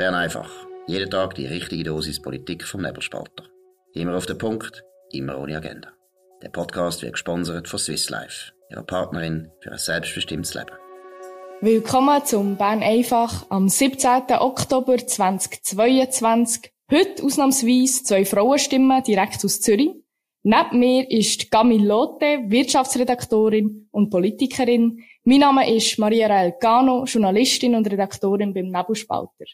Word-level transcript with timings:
Bern 0.00 0.14
einfach. 0.14 0.50
Jeden 0.86 1.10
Tag 1.10 1.34
die 1.34 1.44
richtige 1.44 1.84
Dosis 1.84 2.22
Politik 2.22 2.64
vom 2.64 2.80
Nebelspalter. 2.80 3.44
Immer 3.92 4.16
auf 4.16 4.24
den 4.24 4.38
Punkt, 4.38 4.82
immer 5.12 5.38
ohne 5.38 5.58
Agenda. 5.58 5.90
Der 6.42 6.48
Podcast 6.48 7.02
wird 7.02 7.12
gesponsert 7.12 7.68
von 7.68 7.78
Swiss 7.78 8.08
Life, 8.08 8.52
ihrer 8.70 8.82
Partnerin 8.82 9.50
für 9.60 9.72
ein 9.72 9.76
selbstbestimmtes 9.76 10.54
Leben. 10.54 10.70
Willkommen 11.60 12.24
zum 12.24 12.56
Bern 12.56 12.82
einfach 12.82 13.44
am 13.50 13.68
17. 13.68 14.22
Oktober 14.38 14.96
2022. 14.96 16.72
Heute 16.90 17.22
ausnahmsweise 17.22 18.02
zwei 18.02 18.24
Frauenstimmen 18.24 19.02
direkt 19.02 19.44
aus 19.44 19.60
Zürich. 19.60 19.90
Neben 20.42 20.78
mir 20.78 21.10
ist 21.10 21.50
Camille 21.50 21.86
Lotte, 21.86 22.38
Wirtschaftsredaktorin 22.46 23.90
und 23.90 24.08
Politikerin. 24.08 25.04
Mein 25.24 25.40
Name 25.40 25.70
ist 25.70 25.98
Maria 25.98 26.26
Rael 26.26 26.54
Gano, 26.58 27.04
Journalistin 27.04 27.74
und 27.74 27.86
Redaktorin 27.86 28.54
beim 28.54 28.68
Nebelspalter. 28.68 29.44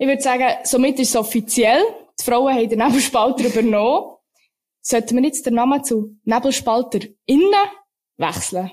Ich 0.00 0.06
würde 0.06 0.22
sagen, 0.22 0.48
somit 0.64 0.98
ist 0.98 1.10
es 1.10 1.16
offiziell. 1.16 1.82
Die 2.18 2.24
Frauen 2.24 2.54
haben 2.54 2.68
den 2.70 2.78
Nebelspalter 2.78 3.44
übernommen. 3.52 4.16
Sollten 4.80 5.18
wir 5.18 5.24
jetzt 5.24 5.44
den 5.44 5.54
Namen 5.54 5.84
zu 5.84 6.16
Nebelspalter 6.24 7.00
innen 7.26 7.52
wechseln? 8.16 8.70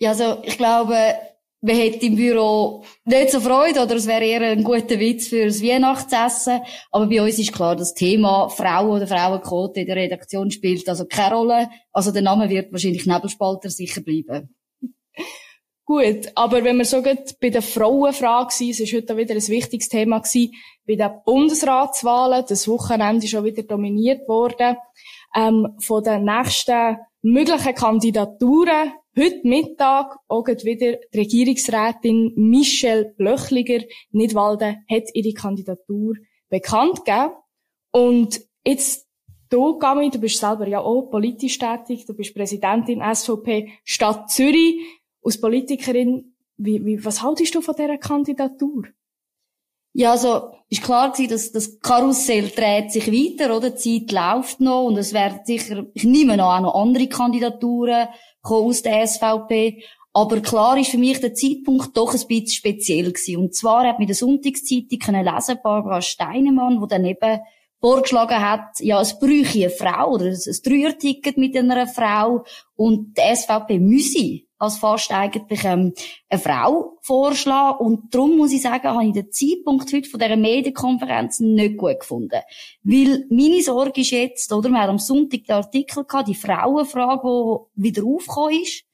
Ja, 0.00 0.10
also, 0.10 0.42
ich 0.42 0.58
glaube, 0.58 1.14
man 1.60 1.76
hätte 1.76 2.04
im 2.04 2.16
Büro 2.16 2.82
nicht 3.04 3.30
so 3.30 3.38
Freude 3.38 3.80
oder 3.80 3.94
es 3.94 4.08
wäre 4.08 4.24
eher 4.24 4.40
ein 4.40 4.64
guter 4.64 4.98
Witz 4.98 5.28
fürs 5.28 5.62
Weihnachtsessen. 5.62 6.62
Aber 6.90 7.06
bei 7.06 7.22
uns 7.22 7.38
ist 7.38 7.52
klar, 7.52 7.76
das 7.76 7.94
Thema 7.94 8.48
Frau 8.48 8.96
oder 8.96 9.06
Frauenquote 9.06 9.82
in 9.82 9.86
der 9.86 9.94
Redaktion 9.94 10.50
spielt 10.50 10.88
also 10.88 11.06
keine 11.06 11.36
Rolle. 11.36 11.70
Also 11.92 12.10
der 12.10 12.22
Name 12.22 12.50
wird 12.50 12.72
wahrscheinlich 12.72 13.06
Nebelspalter 13.06 13.70
sicher 13.70 14.00
bleiben. 14.00 14.52
Gut, 15.90 16.30
aber 16.36 16.62
wenn 16.62 16.76
wir 16.76 16.84
so 16.84 17.02
bei 17.02 17.50
der 17.50 17.62
Frauenfrage 17.62 18.52
sind, 18.52 18.70
es 18.70 18.78
ist 18.78 18.94
heute 18.94 19.16
wieder 19.16 19.34
ein 19.34 19.48
wichtiges 19.48 19.88
Thema 19.88 20.20
gewesen, 20.20 20.52
bei 20.86 20.94
den 20.94 21.10
Bundesratswahlen, 21.26 22.44
das 22.48 22.68
Wochenende 22.68 23.24
ist 23.24 23.32
schon 23.32 23.42
wieder 23.42 23.64
dominiert 23.64 24.28
worden, 24.28 24.76
ähm, 25.34 25.74
von 25.80 26.04
den 26.04 26.26
nächsten 26.26 26.96
möglichen 27.22 27.74
Kandidaturen. 27.74 28.92
Heute 29.18 29.40
Mittag 29.42 30.16
auch 30.28 30.46
wieder 30.46 30.96
die 31.12 31.18
Regierungsrätin 31.18 32.34
Michelle 32.36 33.12
Blöchliger 33.16 33.84
Nidwalden 34.12 34.84
hat 34.88 35.08
ihre 35.12 35.34
Kandidatur 35.34 36.14
bekannt 36.48 37.04
gegeben. 37.04 37.32
Und 37.90 38.40
jetzt 38.64 39.10
Du, 39.52 39.80
Gami, 39.80 40.10
du 40.10 40.20
bist 40.20 40.38
selber 40.38 40.68
ja 40.68 40.78
auch 40.78 41.10
politisch 41.10 41.58
tätig, 41.58 42.06
du 42.06 42.14
bist 42.14 42.36
Präsidentin 42.36 43.02
SVP 43.02 43.72
Stadt 43.82 44.30
Zürich 44.30 44.76
als 45.22 45.40
Politikerin, 45.40 46.34
wie, 46.56 46.84
wie, 46.84 47.04
was 47.04 47.22
haltest 47.22 47.54
du 47.54 47.60
von 47.60 47.74
dieser 47.74 47.98
Kandidatur? 47.98 48.84
Ja, 49.92 50.12
also, 50.12 50.52
ist 50.68 50.82
klar 50.84 51.10
gewesen, 51.10 51.30
dass 51.30 51.50
das 51.50 51.80
Karussell 51.80 52.48
dreht 52.48 52.92
sich 52.92 53.08
weiter, 53.08 53.56
oder? 53.56 53.70
Die 53.70 54.06
Zeit 54.06 54.12
läuft 54.12 54.60
noch 54.60 54.84
und 54.84 54.96
es 54.96 55.12
werden 55.12 55.40
sicher, 55.44 55.86
ich 55.94 56.04
nehme 56.04 56.36
noch 56.36 56.54
auch 56.54 56.60
noch 56.60 56.74
andere 56.76 57.08
Kandidaturen 57.08 58.08
aus 58.42 58.82
der 58.82 59.06
SVP. 59.06 59.82
Aber 60.12 60.40
klar 60.40 60.76
ist 60.78 60.90
für 60.90 60.98
mich 60.98 61.20
der 61.20 61.34
Zeitpunkt 61.34 61.96
doch 61.96 62.14
ein 62.14 62.26
bisschen 62.26 62.48
speziell 62.48 63.12
gewesen. 63.12 63.36
Und 63.36 63.54
zwar 63.54 63.86
hat 63.86 63.98
mir 63.98 64.06
der 64.06 64.14
Sonntagszeitung 64.14 65.14
lesen, 65.14 65.58
Barbara 65.62 66.02
Steinemann, 66.02 66.80
wo 66.80 66.86
dann 66.86 67.04
eben 67.04 67.40
vorgeschlagen 67.80 68.40
hat, 68.40 68.78
ja, 68.80 69.00
es 69.00 69.18
bräuchte 69.18 69.58
eine 69.58 69.70
Frau 69.70 70.12
oder 70.12 70.26
ein 70.26 70.56
Dreierticket 70.64 71.36
mit 71.36 71.56
einer 71.56 71.86
Frau 71.86 72.44
und 72.76 73.16
die 73.16 73.34
SVP 73.34 73.78
müsse 73.78 74.42
als 74.60 74.76
fast 74.76 75.10
eigentlich 75.10 75.64
ähm, 75.64 75.94
eine 76.28 76.40
Frau 76.40 76.98
vorschlagen. 77.00 77.78
Und 77.78 78.14
darum 78.14 78.36
muss 78.36 78.52
ich 78.52 78.60
sagen, 78.60 78.88
habe 78.88 79.06
ich 79.06 79.12
den 79.12 79.32
Zeitpunkt 79.32 79.90
heute 79.92 80.08
von 80.08 80.20
dieser 80.20 80.36
Medienkonferenz 80.36 81.40
nicht 81.40 81.78
gut 81.78 82.00
gefunden. 82.00 82.40
Weil 82.82 83.26
meine 83.30 83.62
Sorge 83.62 84.02
ist 84.02 84.10
jetzt, 84.10 84.52
oder, 84.52 84.68
wir 84.68 84.80
haben 84.80 84.90
am 84.90 84.98
Sonntag 84.98 85.44
den 85.44 85.56
Artikel 85.56 86.04
gehabt, 86.04 86.28
die 86.28 86.34
Frauenfrage, 86.34 87.22
die 87.76 87.82
wieder 87.82 88.04
aufgekommen 88.04 88.62
ist. 88.62 88.84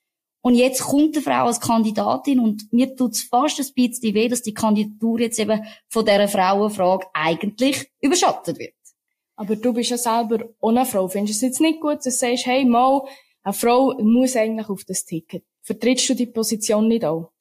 Und 0.46 0.54
jetzt 0.54 0.80
kommt 0.80 1.16
eine 1.16 1.24
Frau 1.24 1.46
als 1.46 1.60
Kandidatin 1.60 2.38
und 2.38 2.72
mir 2.72 2.94
tut 2.94 3.14
es 3.14 3.24
fast 3.24 3.58
ein 3.58 3.66
bisschen 3.74 4.14
weh, 4.14 4.28
dass 4.28 4.42
die 4.42 4.54
Kandidatur 4.54 5.18
jetzt 5.18 5.40
eben 5.40 5.66
von 5.88 6.04
dieser 6.04 6.28
Frauenfrage 6.28 7.08
eigentlich 7.14 7.90
überschattet 8.00 8.60
wird. 8.60 8.76
Aber 9.34 9.56
du 9.56 9.72
bist 9.72 9.90
ja 9.90 9.98
selber 9.98 10.44
ohne 10.60 10.86
Frau. 10.86 11.08
Findest 11.08 11.42
du 11.42 11.46
es 11.46 11.50
jetzt 11.50 11.60
nicht 11.60 11.80
gut, 11.80 11.96
dass 11.96 12.04
du 12.04 12.10
sagst, 12.12 12.46
hey, 12.46 12.64
mal, 12.64 13.02
eine 13.42 13.54
Frau 13.54 13.98
muss 14.00 14.36
eigentlich 14.36 14.68
auf 14.68 14.84
das 14.84 15.04
Ticket? 15.04 15.42
Vertrittst 15.62 16.10
du 16.10 16.14
die 16.14 16.26
Position 16.26 16.86
nicht 16.86 17.04
auch? 17.04 17.32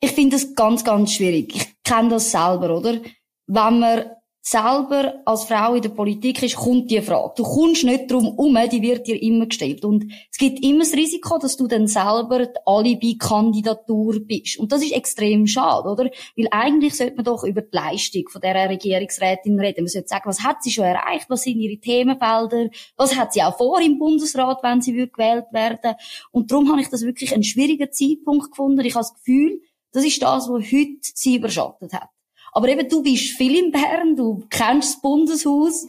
Ich 0.00 0.12
finde 0.12 0.36
das 0.36 0.54
ganz, 0.54 0.82
ganz 0.82 1.12
schwierig. 1.12 1.54
Ich 1.54 1.82
kenne 1.82 2.08
das 2.08 2.30
selber, 2.30 2.74
oder? 2.74 3.02
Wenn 3.46 3.80
man 3.80 4.10
selber 4.46 5.22
als 5.24 5.44
Frau 5.44 5.74
in 5.74 5.80
der 5.80 5.88
Politik 5.88 6.42
ist, 6.42 6.56
kommt 6.56 6.90
die 6.90 7.00
Frage. 7.00 7.32
Du 7.38 7.44
kommst 7.44 7.82
nicht 7.82 8.10
drum 8.10 8.28
um, 8.28 8.54
die 8.70 8.82
wird 8.82 9.06
dir 9.06 9.20
immer 9.20 9.46
gestellt. 9.46 9.86
Und 9.86 10.04
es 10.30 10.36
gibt 10.36 10.62
immer 10.62 10.80
das 10.80 10.92
Risiko, 10.92 11.38
dass 11.38 11.56
du 11.56 11.66
dann 11.66 11.86
selber 11.86 12.44
die 12.44 12.58
Alibi-Kandidatur 12.66 14.20
bist. 14.20 14.58
Und 14.58 14.70
das 14.70 14.82
ist 14.82 14.92
extrem 14.92 15.46
schade, 15.46 15.88
oder? 15.88 16.10
Weil 16.36 16.48
eigentlich 16.50 16.94
sollte 16.94 17.16
man 17.16 17.24
doch 17.24 17.42
über 17.42 17.62
die 17.62 17.74
Leistung 17.74 18.24
von 18.28 18.42
dieser 18.42 18.68
Regierungsrätin 18.68 19.58
reden. 19.58 19.84
Man 19.84 19.88
sollte 19.88 20.08
sagen, 20.08 20.28
was 20.28 20.44
hat 20.44 20.62
sie 20.62 20.70
schon 20.70 20.84
erreicht? 20.84 21.30
Was 21.30 21.42
sind 21.42 21.58
ihre 21.58 21.80
Themenfelder? 21.80 22.68
Was 22.96 23.16
hat 23.16 23.32
sie 23.32 23.42
auch 23.42 23.56
vor 23.56 23.80
im 23.80 23.98
Bundesrat, 23.98 24.62
wenn 24.62 24.82
sie 24.82 24.92
gewählt 24.92 25.46
werden? 25.52 25.94
Und 26.32 26.52
darum 26.52 26.70
habe 26.70 26.82
ich 26.82 26.90
das 26.90 27.00
wirklich 27.00 27.32
einen 27.32 27.44
schwierigen 27.44 27.90
Zeitpunkt 27.90 28.50
gefunden. 28.50 28.84
Ich 28.84 28.94
habe 28.94 29.04
das 29.04 29.14
Gefühl, 29.14 29.62
das 29.92 30.04
ist 30.04 30.20
das, 30.20 30.50
was 30.50 30.70
heute 30.70 30.98
sie 31.00 31.36
überschattet 31.36 31.94
hat. 31.94 32.10
Aber 32.54 32.68
eben, 32.68 32.88
du 32.88 33.02
bist 33.02 33.36
viel 33.36 33.56
in 33.56 33.72
Bern, 33.72 34.14
du 34.14 34.46
kennst 34.48 34.94
das 34.94 35.02
Bundeshaus. 35.02 35.86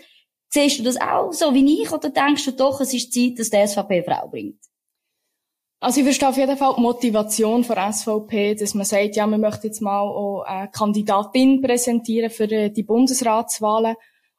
Siehst 0.49 0.79
du 0.79 0.83
das 0.83 0.99
auch 0.99 1.31
so 1.31 1.53
wie 1.53 1.81
ich 1.81 1.91
oder 1.91 2.09
denkst 2.09 2.45
du 2.45 2.51
doch, 2.51 2.81
es 2.81 2.93
ist 2.93 3.13
Zeit, 3.13 3.37
dass 3.37 3.51
die 3.51 3.67
SVP 3.67 4.03
Frau 4.03 4.27
bringt? 4.27 4.59
Also 5.79 5.99
ich 5.99 6.05
verstehe 6.05 6.29
auf 6.29 6.37
jeden 6.37 6.57
Fall 6.57 6.73
die 6.75 6.81
Motivation 6.81 7.63
von 7.63 7.93
SVP, 7.93 8.55
dass 8.55 8.73
man 8.73 8.85
sagt, 8.85 9.15
ja, 9.15 9.27
man 9.27 9.41
möchte 9.41 9.67
jetzt 9.67 9.81
mal 9.81 9.99
auch 9.99 10.41
eine 10.41 10.71
Kandidatin 10.71 11.61
präsentieren 11.61 12.31
für 12.31 12.49
äh, 12.49 12.71
die 12.71 12.83
Bundesratswahlen. 12.83 13.95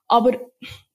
Aber 0.08 0.40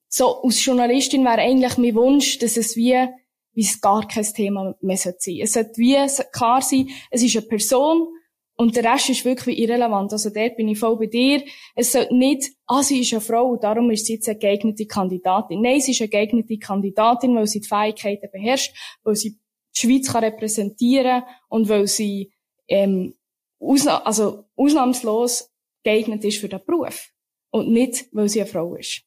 so 0.08 0.42
als 0.42 0.62
Journalistin 0.62 1.24
wäre 1.24 1.40
eigentlich 1.40 1.78
mein 1.78 1.94
Wunsch, 1.94 2.38
dass 2.38 2.58
es 2.58 2.76
wie, 2.76 3.08
wie 3.54 3.62
es 3.62 3.80
gar 3.80 4.06
kein 4.06 4.24
Thema 4.24 4.74
mehr 4.82 4.98
sein 4.98 5.14
sollte. 5.18 5.42
Es 5.42 5.52
sollte 5.54 5.76
wie 5.76 5.96
klar 6.32 6.60
sein, 6.60 6.90
es 7.10 7.22
ist 7.22 7.36
eine 7.36 7.46
Person, 7.46 8.08
und 8.56 8.76
der 8.76 8.84
Rest 8.84 9.08
ist 9.08 9.24
wirklich 9.24 9.58
irrelevant. 9.58 10.12
Also 10.12 10.30
dort 10.30 10.56
bin 10.56 10.68
ich 10.68 10.78
voll 10.78 10.96
bei 10.96 11.06
dir. 11.06 11.42
Es 11.74 11.92
sollte 11.92 12.14
nicht, 12.14 12.52
ah, 12.66 12.82
sie 12.82 13.00
ist 13.00 13.12
eine 13.12 13.20
Frau, 13.20 13.56
darum 13.56 13.90
ist 13.90 14.06
sie 14.06 14.14
jetzt 14.14 14.28
eine 14.28 14.38
geeignete 14.38 14.86
Kandidatin. 14.86 15.62
Nein, 15.62 15.80
sie 15.80 15.92
ist 15.92 16.00
eine 16.00 16.10
geeignete 16.10 16.58
Kandidatin, 16.58 17.34
weil 17.34 17.46
sie 17.46 17.60
die 17.60 17.68
Fähigkeiten 17.68 18.28
beherrscht, 18.30 18.74
weil 19.02 19.16
sie 19.16 19.38
die 19.74 19.80
Schweiz 19.80 20.12
kann 20.12 20.24
repräsentieren 20.24 21.22
und 21.48 21.68
weil 21.68 21.86
sie 21.86 22.32
ähm, 22.68 23.14
ausna 23.58 24.02
also 24.02 24.44
ausnahmslos 24.54 25.50
geeignet 25.82 26.24
ist 26.24 26.38
für 26.38 26.48
den 26.48 26.60
Beruf. 26.64 27.10
Und 27.50 27.70
nicht, 27.70 28.06
weil 28.12 28.28
sie 28.28 28.40
eine 28.40 28.50
Frau 28.50 28.74
ist. 28.74 29.02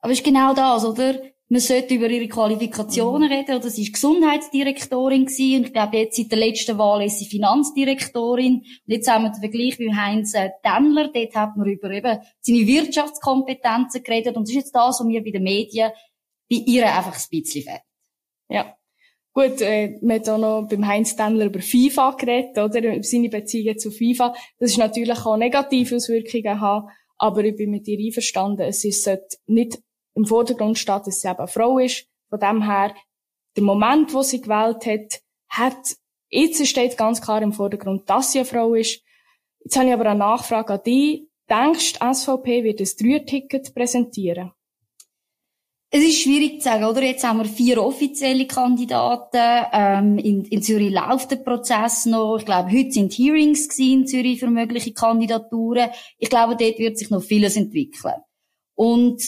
Aber 0.00 0.12
es 0.12 0.18
ist 0.18 0.24
genau 0.24 0.54
das, 0.54 0.84
oder? 0.84 1.20
Man 1.52 1.60
sollte 1.60 1.96
über 1.96 2.08
ihre 2.08 2.28
Qualifikationen 2.28 3.28
mhm. 3.28 3.34
reden, 3.34 3.56
oder 3.56 3.68
sie 3.68 3.82
ist 3.82 3.92
Gesundheitsdirektorin 3.92 5.26
gewesen, 5.26 5.58
und 5.58 5.66
ich 5.66 5.72
glaube, 5.74 5.98
jetzt 5.98 6.16
seit 6.16 6.30
der 6.30 6.38
letzten 6.38 6.78
Wahl 6.78 7.04
ist 7.04 7.18
sie 7.18 7.26
Finanzdirektorin, 7.26 8.54
und 8.54 8.66
jetzt 8.86 9.10
haben 9.10 9.24
wir 9.24 9.32
den 9.32 9.40
Vergleich 9.40 9.78
mit 9.78 9.94
Heinz 9.94 10.32
äh, 10.32 10.48
Tendler, 10.62 11.10
dort 11.12 11.34
hat 11.34 11.54
man 11.58 11.68
über 11.68 11.90
eben 11.90 12.20
seine 12.40 12.66
Wirtschaftskompetenzen 12.66 14.02
geredet, 14.02 14.34
und 14.38 14.44
das 14.44 14.50
ist 14.50 14.62
jetzt 14.62 14.74
das, 14.74 14.98
was 14.98 15.04
mir 15.04 15.22
bei 15.22 15.30
den 15.30 15.42
Medien 15.42 15.90
bei 16.48 16.56
ihr 16.56 16.86
einfach 16.86 17.14
ein 17.14 17.42
bisschen 17.42 17.64
fehlt. 17.64 17.82
Ja. 18.48 18.74
Gut, 19.34 19.60
äh, 19.60 19.98
man 20.00 20.20
hat 20.20 20.28
auch 20.30 20.38
noch 20.38 20.66
beim 20.70 20.86
Heinz 20.86 21.16
Tendler 21.16 21.46
über 21.46 21.60
FIFA 21.60 22.12
geredet, 22.12 22.56
oder? 22.56 22.78
Über 22.78 23.02
seine 23.02 23.28
Beziehungen 23.28 23.78
zu 23.78 23.90
FIFA. 23.90 24.34
Das 24.58 24.70
ist 24.70 24.78
natürlich 24.78 25.18
auch 25.18 25.36
negative 25.36 25.96
Auswirkungen 25.96 26.62
haben, 26.62 26.88
aber 27.18 27.44
ich 27.44 27.56
bin 27.56 27.70
mit 27.70 27.86
ihr 27.88 27.98
einverstanden. 27.98 28.62
Es 28.62 28.86
ist 28.86 29.10
nicht 29.46 29.82
im 30.14 30.26
Vordergrund 30.26 30.78
steht, 30.78 31.06
dass 31.06 31.20
sie 31.20 31.28
eben 31.28 31.38
eine 31.38 31.48
Frau 31.48 31.78
ist. 31.78 32.06
Von 32.28 32.40
dem 32.40 32.62
her, 32.62 32.94
der 33.56 33.62
Moment, 33.62 34.12
wo 34.14 34.22
sie 34.22 34.40
gewählt 34.40 34.86
hat, 34.86 35.22
hat, 35.48 35.96
jetzt 36.28 36.66
steht 36.66 36.96
ganz 36.96 37.20
klar 37.20 37.42
im 37.42 37.52
Vordergrund, 37.52 38.08
dass 38.08 38.32
sie 38.32 38.40
eine 38.40 38.46
Frau 38.46 38.74
ist. 38.74 39.02
Jetzt 39.60 39.76
habe 39.76 39.88
ich 39.88 39.92
aber 39.92 40.06
eine 40.06 40.18
Nachfrage 40.18 40.74
an 40.74 40.82
dich. 40.82 41.28
Denkst 41.48 41.94
du, 41.94 42.14
SVP 42.14 42.64
wird 42.64 42.80
ein 42.80 42.88
Dreierticket 42.98 43.74
präsentieren? 43.74 44.52
Es 45.94 46.02
ist 46.02 46.22
schwierig 46.22 46.62
zu 46.62 46.70
sagen, 46.70 46.84
oder? 46.84 47.02
Jetzt 47.02 47.22
haben 47.22 47.40
wir 47.40 47.44
vier 47.44 47.82
offizielle 47.82 48.46
Kandidaten. 48.46 49.66
Ähm, 49.72 50.16
in, 50.16 50.46
in 50.46 50.62
Zürich 50.62 50.90
läuft 50.90 51.30
der 51.30 51.36
Prozess 51.36 52.06
noch. 52.06 52.38
Ich 52.38 52.46
glaube, 52.46 52.72
heute 52.72 52.92
sind 52.92 53.12
Hearings 53.12 53.78
in 53.78 54.06
Zürich 54.06 54.40
für 54.40 54.48
mögliche 54.48 54.94
Kandidaturen. 54.94 55.90
Ich 56.16 56.30
glaube, 56.30 56.56
dort 56.56 56.78
wird 56.78 56.96
sich 56.96 57.10
noch 57.10 57.22
vieles 57.22 57.58
entwickeln. 57.58 58.14
Und 58.74 59.22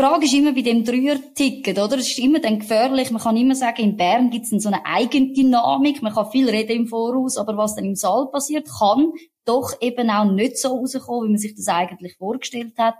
Die 0.00 0.06
Frage 0.06 0.24
ist 0.24 0.32
immer 0.32 0.54
bei 0.54 0.62
dem 0.62 0.82
Dreier-Ticket, 0.82 1.78
oder? 1.78 1.98
Es 1.98 2.08
ist 2.08 2.18
immer 2.20 2.38
dann 2.38 2.60
gefährlich. 2.60 3.10
Man 3.10 3.20
kann 3.20 3.36
immer 3.36 3.54
sagen, 3.54 3.82
in 3.82 3.98
Bern 3.98 4.30
gibt 4.30 4.50
es 4.50 4.62
so 4.62 4.70
eine 4.70 4.86
Eigendynamik. 4.86 6.00
Man 6.00 6.14
kann 6.14 6.30
viel 6.30 6.48
reden 6.48 6.72
im 6.72 6.86
Voraus, 6.86 7.36
aber 7.36 7.58
was 7.58 7.74
dann 7.74 7.84
im 7.84 7.94
Saal 7.94 8.30
passiert, 8.30 8.66
kann 8.78 9.12
doch 9.44 9.74
eben 9.82 10.08
auch 10.08 10.24
nicht 10.24 10.56
so 10.56 10.68
rauskommen, 10.68 11.28
wie 11.28 11.32
man 11.32 11.38
sich 11.38 11.54
das 11.54 11.68
eigentlich 11.68 12.16
vorgestellt 12.16 12.78
hat. 12.78 12.96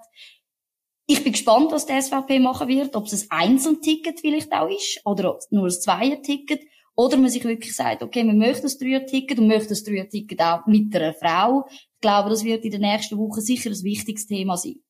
Ich 1.06 1.24
bin 1.24 1.32
gespannt, 1.32 1.72
was 1.72 1.86
die 1.86 1.98
SVP 1.98 2.38
machen 2.38 2.68
wird, 2.68 2.94
ob 2.94 3.06
es 3.06 3.30
ein 3.30 3.52
Einzelticket 3.52 4.20
vielleicht 4.20 4.52
auch 4.52 4.68
ist 4.68 5.00
oder 5.06 5.38
nur 5.48 5.68
ein 5.68 5.70
Zweier-Ticket 5.70 6.60
oder 6.96 7.16
man 7.16 7.30
sich 7.30 7.44
wirklich 7.44 7.74
sagt, 7.74 8.02
okay, 8.02 8.26
wir 8.26 8.34
möchten 8.34 8.64
das 8.64 8.76
Dreier-Ticket 8.76 9.38
und 9.38 9.46
möchten 9.46 9.70
das 9.70 9.84
Dreier-Ticket 9.84 10.38
auch 10.42 10.66
mit 10.66 10.94
einer 10.94 11.14
Frau. 11.14 11.64
Ich 11.70 12.00
glaube, 12.02 12.28
das 12.28 12.44
wird 12.44 12.62
in 12.66 12.72
den 12.72 12.82
nächsten 12.82 13.16
Wochen 13.16 13.40
sicher 13.40 13.70
ein 13.70 13.84
wichtiges 13.84 14.26
Thema 14.26 14.58
sein. 14.58 14.82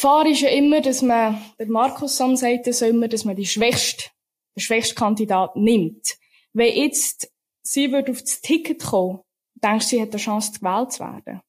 Gefahr 0.00 0.26
ist 0.26 0.42
ja 0.42 0.50
immer, 0.50 0.80
dass 0.80 1.02
man, 1.02 1.42
der 1.58 1.66
Markus 1.66 2.16
Sam 2.16 2.36
sagt 2.36 2.68
das 2.68 2.82
immer, 2.82 3.08
dass 3.08 3.24
man 3.24 3.34
die 3.34 3.46
schwächste, 3.46 4.04
den 4.54 4.60
schwächsten 4.60 4.94
Kandidat 4.94 5.56
nimmt. 5.56 6.16
Wenn 6.52 6.72
jetzt 6.72 7.32
sie 7.62 7.90
wird 7.90 8.08
auf 8.08 8.20
das 8.20 8.40
Ticket 8.40 8.80
kommen, 8.80 9.22
denkst 9.56 9.86
du, 9.86 9.96
sie 9.96 10.00
hat 10.00 10.10
eine 10.10 10.18
Chance, 10.18 10.52
gewählt 10.52 10.92
zu 10.92 11.00
werden? 11.00 11.40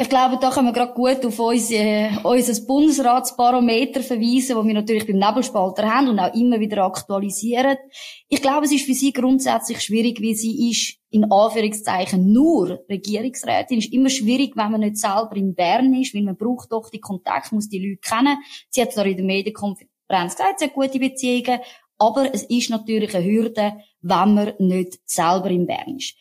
Ich 0.00 0.08
glaube, 0.08 0.38
da 0.40 0.48
können 0.48 0.68
wir 0.68 0.72
gerade 0.72 0.94
gut 0.94 1.26
auf 1.26 1.38
unser, 1.38 1.74
äh, 1.74 2.10
unser 2.24 2.66
Bundesratsbarometer 2.66 4.00
verweisen, 4.00 4.56
das 4.56 4.64
wir 4.64 4.72
natürlich 4.72 5.06
beim 5.06 5.18
Nebelspalter 5.18 5.94
haben 5.94 6.08
und 6.08 6.18
auch 6.18 6.34
immer 6.34 6.58
wieder 6.58 6.84
aktualisieren. 6.84 7.76
Ich 8.26 8.40
glaube, 8.40 8.64
es 8.64 8.72
ist 8.72 8.86
für 8.86 8.94
sie 8.94 9.12
grundsätzlich 9.12 9.82
schwierig, 9.82 10.22
wie 10.22 10.34
sie 10.34 10.70
ist, 10.70 10.96
in 11.10 11.30
Anführungszeichen, 11.30 12.32
nur 12.32 12.82
Regierungsrätin. 12.88 13.76
Es 13.76 13.84
ist 13.84 13.92
immer 13.92 14.08
schwierig, 14.08 14.56
wenn 14.56 14.70
man 14.70 14.80
nicht 14.80 14.96
selber 14.96 15.36
in 15.36 15.54
Bern 15.54 15.92
ist, 15.92 16.14
weil 16.14 16.22
man 16.22 16.38
braucht 16.38 16.72
doch 16.72 16.88
die 16.88 17.00
Kontakte, 17.00 17.54
muss 17.54 17.68
die 17.68 17.86
Leute 17.86 18.00
kennen. 18.00 18.38
Sie 18.70 18.80
hat 18.80 18.94
zwar 18.94 19.04
in 19.04 19.18
der 19.18 19.26
Medienkonferenz 19.26 20.34
gesagt, 20.34 20.60
sie 20.60 20.64
hat 20.64 20.72
gute 20.72 20.98
Beziehungen, 20.98 21.60
aber 21.98 22.34
es 22.34 22.44
ist 22.44 22.70
natürlich 22.70 23.14
eine 23.14 23.26
Hürde, 23.26 23.74
wenn 24.00 24.32
man 24.32 24.54
nicht 24.60 24.98
selber 25.04 25.50
in 25.50 25.66
Bern 25.66 25.98
ist. 25.98 26.14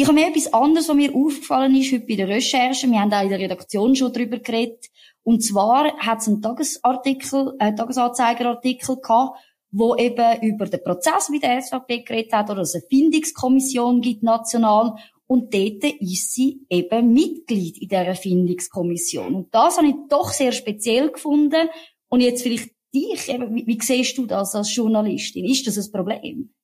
Ich 0.00 0.06
habe 0.06 0.14
mir 0.14 0.28
etwas 0.28 0.52
anderes, 0.52 0.88
was 0.88 0.94
mir 0.94 1.12
aufgefallen 1.12 1.74
ist 1.74 1.90
heute 1.90 2.06
bei 2.06 2.14
der 2.14 2.28
Recherche. 2.28 2.88
Wir 2.88 3.00
haben 3.00 3.12
auch 3.12 3.24
in 3.24 3.30
der 3.30 3.40
Redaktion 3.40 3.96
schon 3.96 4.12
darüber 4.12 4.38
geredet. 4.38 4.86
Und 5.24 5.42
zwar 5.42 5.92
hat 5.98 6.20
es 6.20 6.28
einen 6.28 6.40
Tagesartikel, 6.40 7.56
äh, 7.58 7.74
Tagesanzeigerartikel 7.74 9.00
gehabt, 9.00 9.40
wo 9.72 9.96
eben 9.96 10.40
über 10.42 10.66
den 10.66 10.84
Prozess 10.84 11.30
mit 11.30 11.42
der 11.42 11.60
SVP 11.60 12.04
geredet 12.04 12.32
hat, 12.32 12.48
oder 12.48 12.60
es 12.60 12.76
eine 12.76 12.84
Findungskommission 12.88 14.00
gibt, 14.00 14.22
national. 14.22 14.94
Und 15.26 15.52
dort 15.52 15.82
ist 15.82 16.32
sie 16.32 16.60
eben 16.70 17.12
Mitglied 17.12 17.78
in 17.78 17.88
dieser 17.88 18.14
Findungskommission. 18.14 19.34
Und 19.34 19.52
das 19.52 19.78
habe 19.78 19.88
ich 19.88 19.96
doch 20.08 20.30
sehr 20.30 20.52
speziell 20.52 21.10
gefunden. 21.10 21.70
Und 22.08 22.20
jetzt 22.20 22.44
vielleicht 22.44 22.70
dich, 22.94 23.28
eben, 23.28 23.52
wie, 23.52 23.66
wie 23.66 23.80
siehst 23.82 24.16
du 24.16 24.26
das 24.26 24.54
als 24.54 24.72
Journalistin? 24.72 25.44
Ist 25.44 25.66
das 25.66 25.76
ein 25.76 25.90
Problem? 25.90 26.54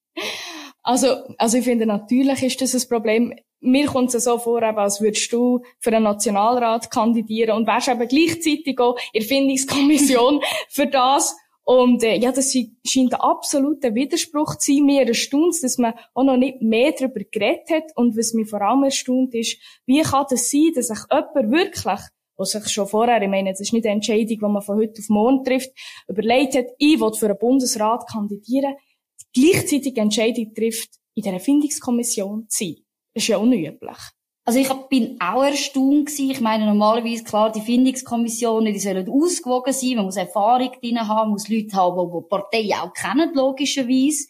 Also, 0.84 1.08
also 1.38 1.56
ich 1.56 1.64
finde, 1.64 1.86
natürlich 1.86 2.42
ist 2.42 2.60
das 2.60 2.74
ein 2.74 2.88
Problem. 2.88 3.34
Mir 3.60 3.86
kommt 3.86 4.14
es 4.14 4.24
so 4.24 4.38
vor, 4.38 4.62
als 4.62 5.00
würdest 5.00 5.32
du 5.32 5.62
für 5.80 5.90
einen 5.90 6.04
Nationalrat 6.04 6.90
kandidieren 6.90 7.56
und 7.56 7.66
wärst 7.66 7.88
eben 7.88 8.06
gleichzeitig 8.06 8.78
auch 8.78 8.98
in 9.14 9.20
der 9.20 9.28
Findungskommission 9.28 10.42
für 10.68 10.86
das. 10.86 11.34
Und 11.64 12.04
äh, 12.04 12.16
ja, 12.16 12.30
das 12.30 12.52
scheint 12.52 13.14
ein 13.14 13.20
absoluter 13.20 13.94
Widerspruch 13.94 14.56
zu 14.56 14.74
sein. 14.74 14.84
Mir 14.84 15.08
erstaunt 15.08 15.56
dass 15.62 15.78
man 15.78 15.94
auch 16.12 16.24
noch 16.24 16.36
nicht 16.36 16.60
mehr 16.60 16.92
darüber 16.92 17.20
geredet 17.20 17.70
hat. 17.70 17.96
Und 17.96 18.18
was 18.18 18.34
mich 18.34 18.50
vor 18.50 18.60
allem 18.60 18.84
erstaunt 18.84 19.34
ist, 19.34 19.58
wie 19.86 20.02
kann 20.02 20.26
das 20.28 20.50
sein, 20.50 20.72
dass 20.74 20.88
sich 20.88 20.98
jemand 21.10 21.50
wirklich 21.50 22.00
was 22.36 22.50
sich 22.50 22.68
schon 22.68 22.88
vorher, 22.88 23.22
ich 23.22 23.28
meine, 23.28 23.50
das 23.50 23.60
ist 23.60 23.72
nicht 23.72 23.86
eine 23.86 23.94
Entscheidung, 23.94 24.26
die 24.26 24.38
man 24.38 24.60
von 24.60 24.76
heute 24.76 25.00
auf 25.00 25.08
morgen 25.08 25.44
trifft, 25.44 25.70
überlegt 26.08 26.56
hat, 26.56 26.66
ich 26.78 27.00
will 27.00 27.12
für 27.12 27.26
einen 27.26 27.38
Bundesrat 27.38 28.08
kandidieren, 28.10 28.74
gleichzeitig 29.34 29.96
Entscheidung 29.96 30.54
trifft, 30.54 30.90
in 31.14 31.22
der 31.24 31.34
Erfindungskommission 31.34 32.48
zu 32.48 32.64
sein. 32.64 32.76
Das 33.12 33.24
ist 33.24 33.28
ja 33.28 33.36
unüblich. 33.38 33.98
Also 34.46 34.58
ich 34.58 34.68
bin 34.90 35.16
auch 35.20 35.42
erstaunt 35.42 36.06
gewesen. 36.06 36.30
Ich 36.30 36.40
meine, 36.40 36.66
normalerweise, 36.66 37.24
klar, 37.24 37.50
die 37.50 37.62
Findungskommissionen, 37.62 38.74
die 38.74 38.78
sollen 38.78 39.08
ausgewogen 39.08 39.72
sein. 39.72 39.96
Man 39.96 40.04
muss 40.04 40.16
Erfahrung 40.16 40.70
drin 40.80 41.00
haben, 41.00 41.30
muss 41.30 41.48
Leute 41.48 41.74
haben, 41.74 42.10
die 42.10 42.18
die 42.18 42.28
Partei 42.28 42.68
auch 42.78 42.92
kennen, 42.92 43.34
logischerweise. 43.34 44.26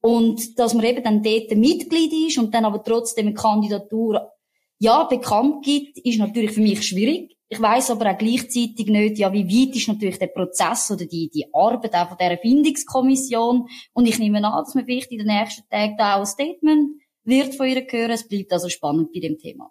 Und 0.00 0.56
dass 0.58 0.72
man 0.74 0.84
eben 0.84 1.02
dann 1.02 1.22
dort 1.22 1.50
Mitglied 1.56 2.12
ist 2.28 2.38
und 2.38 2.54
dann 2.54 2.64
aber 2.64 2.82
trotzdem 2.84 3.26
eine 3.26 3.34
Kandidatur, 3.34 4.30
ja, 4.78 5.04
bekannt 5.04 5.64
gibt, 5.64 5.98
ist 5.98 6.18
natürlich 6.18 6.52
für 6.52 6.60
mich 6.60 6.86
schwierig. 6.86 7.35
Ich 7.48 7.60
weiß 7.60 7.92
aber 7.92 8.10
auch 8.10 8.18
gleichzeitig 8.18 8.86
nicht, 8.86 9.18
ja, 9.18 9.32
wie 9.32 9.46
weit 9.46 9.76
ist 9.76 9.86
natürlich 9.86 10.18
der 10.18 10.26
Prozess 10.26 10.90
oder 10.90 11.06
die, 11.06 11.30
die 11.32 11.46
Arbeit 11.52 11.94
auch 11.94 12.08
von 12.08 12.18
dieser 12.18 12.38
Findungskommission. 12.38 13.68
Und 13.92 14.06
ich 14.06 14.18
nehme 14.18 14.38
an, 14.38 14.64
dass 14.64 14.74
man 14.74 14.84
vielleicht 14.84 15.12
in 15.12 15.18
den 15.18 15.28
nächsten 15.28 15.68
Tagen 15.68 15.96
da 15.96 16.16
auch 16.16 16.20
ein 16.20 16.26
Statement 16.26 17.00
wird 17.22 17.54
von 17.54 17.68
ihr 17.68 17.86
hören. 17.88 18.10
Es 18.10 18.26
bleibt 18.26 18.52
also 18.52 18.68
spannend 18.68 19.12
bei 19.12 19.20
dem 19.20 19.38
Thema. 19.38 19.70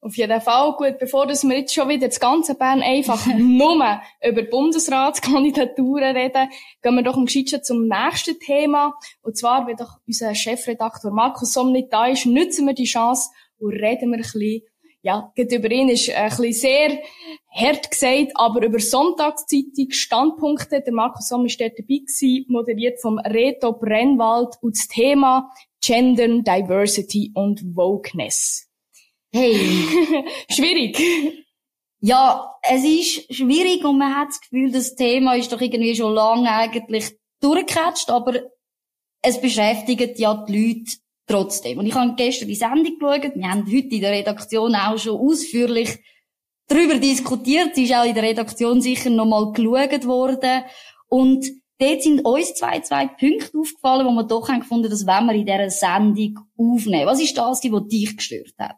Auf 0.00 0.16
jeden 0.16 0.40
Fall. 0.40 0.74
Gut, 0.76 0.98
bevor 1.00 1.26
dass 1.26 1.42
wir 1.44 1.58
jetzt 1.58 1.74
schon 1.74 1.88
wieder 1.88 2.06
das 2.06 2.20
ganze 2.20 2.54
Bern 2.54 2.82
einfach 2.82 3.26
nur 3.38 4.00
über 4.22 4.42
Bundesratskandidaturen 4.42 6.16
reden, 6.16 6.50
gehen 6.82 6.94
wir 6.94 7.02
doch 7.02 7.16
am 7.16 7.26
gescheitsten 7.26 7.64
zum 7.64 7.88
nächsten 7.88 8.38
Thema. 8.38 8.94
Und 9.22 9.36
zwar, 9.36 9.66
wenn 9.66 9.76
doch 9.76 9.98
unser 10.06 10.34
Chefredakteur 10.34 11.10
Markus 11.10 11.52
Somm 11.52 11.72
nicht 11.72 11.92
da 11.92 12.06
ist, 12.06 12.26
nutzen 12.26 12.66
wir 12.66 12.74
die 12.74 12.84
Chance 12.84 13.30
und 13.58 13.72
reden 13.72 14.10
wir 14.10 14.18
ein 14.18 14.22
bisschen 14.22 14.62
ja, 15.02 15.32
über 15.36 15.70
ihn 15.70 15.88
ist 15.88 16.10
ein 16.10 16.28
bisschen 16.28 16.52
sehr 16.52 16.98
hart 17.54 17.90
gesagt, 17.90 18.32
aber 18.34 18.64
über 18.64 18.80
Sonntagszeitung 18.80 19.90
Standpunkte. 19.90 20.80
Der 20.80 20.92
Markus 20.92 21.28
Somm 21.28 21.46
ist 21.46 21.60
dort 21.60 21.78
dabei 21.78 21.98
gewesen, 21.98 22.44
moderiert 22.48 23.00
vom 23.00 23.18
Reto 23.18 23.72
Brennwald 23.72 24.56
und 24.60 24.76
das 24.76 24.88
Thema 24.88 25.50
Gender, 25.80 26.26
Diversity 26.26 27.30
und 27.34 27.62
Wokeness. 27.76 28.68
Hey. 29.32 29.54
schwierig. 30.50 30.98
Ja, 32.00 32.54
es 32.62 32.84
ist 32.84 33.34
schwierig 33.34 33.84
und 33.84 33.98
man 33.98 34.14
hat 34.14 34.28
das 34.28 34.40
Gefühl, 34.40 34.70
das 34.70 34.94
Thema 34.94 35.34
ist 35.34 35.52
doch 35.52 35.60
irgendwie 35.60 35.94
schon 35.94 36.14
lange 36.14 36.50
eigentlich 36.50 37.16
durchgecatcht, 37.40 38.10
aber 38.10 38.40
es 39.22 39.40
beschäftigt 39.40 40.18
ja 40.18 40.44
die 40.48 40.52
Leute 40.52 40.96
trotzdem. 41.28 41.78
Und 41.78 41.86
ich 41.86 41.94
habe 41.94 42.14
gestern 42.16 42.48
die 42.48 42.54
Sendung 42.54 42.98
geschaut. 42.98 43.34
Wir 43.34 43.50
haben 43.50 43.66
heute 43.66 43.94
in 43.94 44.00
der 44.00 44.12
Redaktion 44.12 44.74
auch 44.74 44.98
schon 44.98 45.20
ausführlich 45.20 45.98
darüber 46.66 46.96
diskutiert. 46.96 47.74
Sie 47.74 47.84
ist 47.84 47.94
auch 47.94 48.04
in 48.04 48.14
der 48.14 48.24
Redaktion 48.24 48.80
sicher 48.80 49.10
nochmal 49.10 49.52
geschaut 49.52 50.06
worden. 50.06 50.64
Und 51.08 51.46
dort 51.78 52.02
sind 52.02 52.24
uns 52.24 52.54
zwei, 52.54 52.80
zwei 52.80 53.06
Punkte 53.06 53.58
aufgefallen, 53.58 54.06
wo 54.06 54.10
wir 54.10 54.24
doch 54.24 54.48
haben 54.48 54.60
gefunden, 54.60 54.90
das 54.90 55.06
wollen 55.06 55.26
wir 55.26 55.34
in 55.34 55.46
dieser 55.46 55.70
Sendung 55.70 56.40
aufnehmen. 56.56 57.06
Was 57.06 57.20
ist 57.20 57.36
das, 57.36 57.62
was 57.62 57.88
dich 57.88 58.16
gestört 58.16 58.54
hat? 58.58 58.76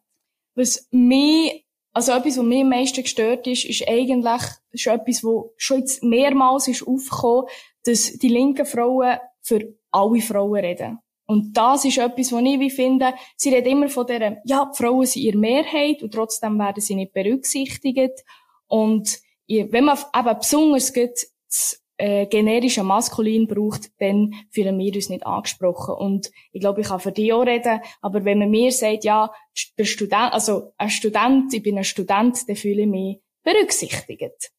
Was 0.55 0.87
mich, 0.91 1.65
also 1.93 2.13
etwas, 2.13 2.37
was 2.37 2.45
mich 2.45 2.63
am 2.63 2.69
meisten 2.69 3.03
gestört 3.03 3.47
ist, 3.47 3.65
ist 3.65 3.89
eigentlich 3.89 4.43
schon 4.75 4.95
etwas, 4.95 5.25
was 5.25 5.45
schon 5.57 5.79
jetzt 5.81 6.03
mehrmals 6.03 6.69
ist 6.69 6.87
aufgekommen, 6.87 7.49
dass 7.85 8.13
die 8.19 8.29
linken 8.29 8.67
Frauen 8.67 9.19
für 9.41 9.75
alle 9.91 10.21
Frauen 10.21 10.61
reden. 10.61 10.99
Und 11.31 11.57
das 11.57 11.85
ist 11.85 11.99
etwas, 11.99 12.33
was 12.33 12.43
ich 12.43 12.59
wie 12.59 12.71
finde, 12.71 13.15
sie 13.37 13.51
redet 13.51 13.71
immer 13.71 13.89
von 13.89 14.05
der, 14.05 14.43
ja, 14.45 14.65
die 14.65 14.77
Frauen 14.77 15.07
sind 15.07 15.23
ihre 15.23 15.39
Mehrheit 15.39 16.03
und 16.03 16.13
trotzdem 16.13 16.59
werden 16.59 16.81
sie 16.81 16.97
nicht 16.97 17.13
berücksichtigt. 17.13 18.25
Und 18.67 19.21
wenn 19.47 19.85
man 19.85 19.97
eben 19.97 20.39
besonders 20.41 20.93
das 20.93 21.81
äh, 21.99 22.27
generische 22.27 22.83
Maskulin 22.83 23.47
braucht, 23.47 23.93
dann 24.01 24.35
fühlen 24.51 24.77
wir 24.77 24.93
uns 24.93 25.09
nicht 25.09 25.25
angesprochen. 25.25 25.95
Und 25.95 26.33
ich 26.51 26.63
glaube, 26.63 26.81
ich 26.81 26.89
kann 26.89 26.99
für 26.99 27.13
die 27.13 27.33
auch 27.33 27.47
reden, 27.47 27.81
aber 28.01 28.25
wenn 28.25 28.41
man 28.41 28.51
mir 28.51 28.73
sagt, 28.73 29.05
ja, 29.05 29.31
der 29.79 29.85
Student, 29.85 30.33
also 30.33 30.73
ein 30.79 30.91
Student, 30.91 31.55
ich 31.55 31.63
bin 31.63 31.79
ein 31.79 31.85
Student, 31.85 32.49
dann 32.49 32.57
fühle 32.57 32.83
ich 32.83 32.89
mich 32.89 33.21
berücksichtigt. 33.45 34.51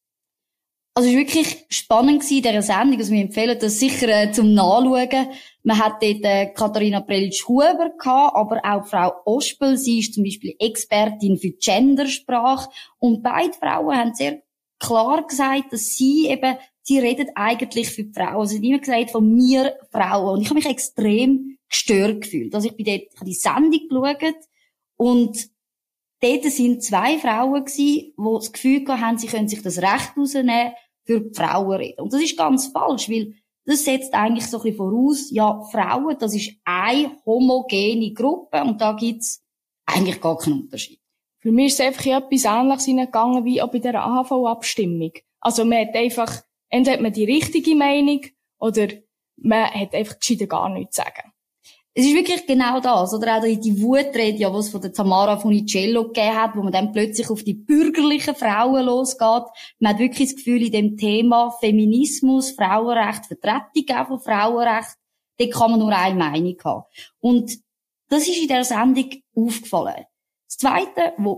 Also 0.94 1.08
es 1.08 1.14
war 1.14 1.22
wirklich 1.22 1.64
spannend 1.70 2.20
gewesen, 2.20 2.42
dieser 2.42 2.62
Sendung. 2.62 2.98
Also 2.98 3.12
wir 3.12 3.22
empfehlen 3.22 3.58
das 3.58 3.80
sicher 3.80 4.08
äh, 4.08 4.30
zum 4.30 4.52
Nachschauen. 4.52 5.28
Man 5.62 5.78
hat 5.78 6.02
dort 6.02 6.22
äh, 6.22 6.52
Katharina 6.52 7.00
Prelitsch-Huber 7.00 7.92
gehabt, 7.98 8.36
aber 8.36 8.60
auch 8.62 8.86
Frau 8.86 9.12
Ospel. 9.24 9.78
Sie 9.78 10.00
ist 10.00 10.12
zum 10.12 10.24
Beispiel 10.24 10.54
Expertin 10.58 11.38
für 11.38 11.52
Gendersprache. 11.52 12.68
Und 12.98 13.22
beide 13.22 13.54
Frauen 13.54 13.96
haben 13.96 14.14
sehr 14.14 14.42
klar 14.78 15.26
gesagt, 15.26 15.72
dass 15.72 15.94
sie 15.94 16.28
eben, 16.28 16.58
sie 16.82 16.98
redet 16.98 17.30
eigentlich 17.36 17.88
für 17.88 18.04
die 18.04 18.12
Frauen. 18.12 18.46
Sie 18.46 18.56
haben 18.56 18.64
immer 18.64 18.78
gesagt, 18.80 19.12
von 19.12 19.32
mir 19.32 19.74
Frauen. 19.90 20.34
Und 20.34 20.42
ich 20.42 20.48
habe 20.48 20.56
mich 20.56 20.68
extrem 20.68 21.56
gestört 21.70 22.20
gefühlt. 22.20 22.54
Also 22.54 22.68
ich 22.68 22.76
bin 22.76 22.84
dort, 22.84 23.02
ich 23.10 23.16
habe 23.16 23.30
die 23.30 23.34
Sendung 23.34 23.88
geschaut 23.88 24.34
und 24.96 25.51
dort 26.22 26.44
sind 26.44 26.82
zwei 26.82 27.18
Frauen 27.18 27.64
gewesen, 27.64 28.14
die 28.16 28.34
das 28.34 28.52
Gefühl 28.52 28.88
haben, 28.88 29.18
sie 29.18 29.26
können 29.26 29.48
sich 29.48 29.62
das 29.62 29.78
Recht 29.78 30.16
rausnehmen, 30.16 30.72
für 31.04 31.20
die 31.20 31.34
Frauen 31.34 31.76
reden. 31.76 32.00
Und 32.00 32.12
das 32.12 32.22
ist 32.22 32.36
ganz 32.36 32.68
falsch, 32.68 33.08
weil 33.10 33.34
das 33.64 33.84
setzt 33.84 34.14
eigentlich 34.14 34.46
so 34.46 34.58
ein 34.58 34.62
bisschen 34.62 34.76
voraus, 34.76 35.30
ja, 35.30 35.60
Frauen, 35.70 36.16
das 36.18 36.34
ist 36.34 36.52
eine 36.64 37.16
homogene 37.24 38.12
Gruppe 38.12 38.62
und 38.62 38.80
da 38.80 38.92
gibt's 38.92 39.44
eigentlich 39.86 40.20
gar 40.20 40.36
keinen 40.36 40.62
Unterschied. 40.62 41.00
Für 41.40 41.52
mich 41.52 41.66
ist 41.66 41.80
es 41.80 41.86
einfach 41.86 42.06
etwas 42.06 42.44
Ähnliches 42.44 42.84
hineingegangen 42.84 43.44
wie 43.44 43.60
auch 43.60 43.70
bei 43.70 43.80
der 43.80 44.04
AHV-Abstimmung. 44.04 45.12
Also 45.40 45.64
man 45.64 45.86
hat 45.86 45.94
einfach, 45.94 46.42
entweder 46.68 46.94
hat 46.96 47.02
man 47.02 47.12
die 47.12 47.24
richtige 47.24 47.74
Meinung 47.74 48.20
oder 48.58 48.88
man 49.36 49.64
hat 49.70 49.94
einfach 49.94 50.18
gescheiter 50.18 50.46
gar 50.46 50.68
nichts 50.68 50.96
zu 50.96 51.02
sagen. 51.02 51.31
Es 51.94 52.06
ist 52.06 52.14
wirklich 52.14 52.46
genau 52.46 52.80
das, 52.80 53.12
oder 53.12 53.36
auch 53.36 53.42
die 53.42 53.82
Wutrede, 53.82 54.38
ja, 54.38 54.52
was 54.52 54.70
von 54.70 54.80
der 54.80 54.94
Tamara 54.94 55.36
Funicello 55.36 56.04
gegeben 56.04 56.36
hat, 56.36 56.56
wo 56.56 56.62
man 56.62 56.72
dann 56.72 56.90
plötzlich 56.90 57.28
auf 57.28 57.42
die 57.42 57.52
bürgerlichen 57.52 58.34
Frauen 58.34 58.86
losgeht. 58.86 59.44
Man 59.78 59.92
hat 59.92 59.98
wirklich 59.98 60.30
das 60.30 60.36
Gefühl, 60.36 60.62
in 60.62 60.72
dem 60.72 60.96
Thema 60.96 61.50
Feminismus, 61.60 62.52
Frauenrecht, 62.52 63.26
Vertretung 63.26 63.96
auch 63.96 64.08
von 64.08 64.20
Frauenrecht, 64.20 64.96
da 65.38 65.46
kann 65.46 65.72
man 65.72 65.80
nur 65.80 65.94
eine 65.94 66.18
Meinung 66.18 66.56
haben. 66.64 66.84
Und 67.20 67.58
das 68.08 68.26
ist 68.26 68.40
in 68.40 68.48
der 68.48 68.64
Sendung 68.64 69.10
aufgefallen. 69.34 70.06
Das 70.48 70.56
Zweite, 70.58 71.12
was 71.18 71.36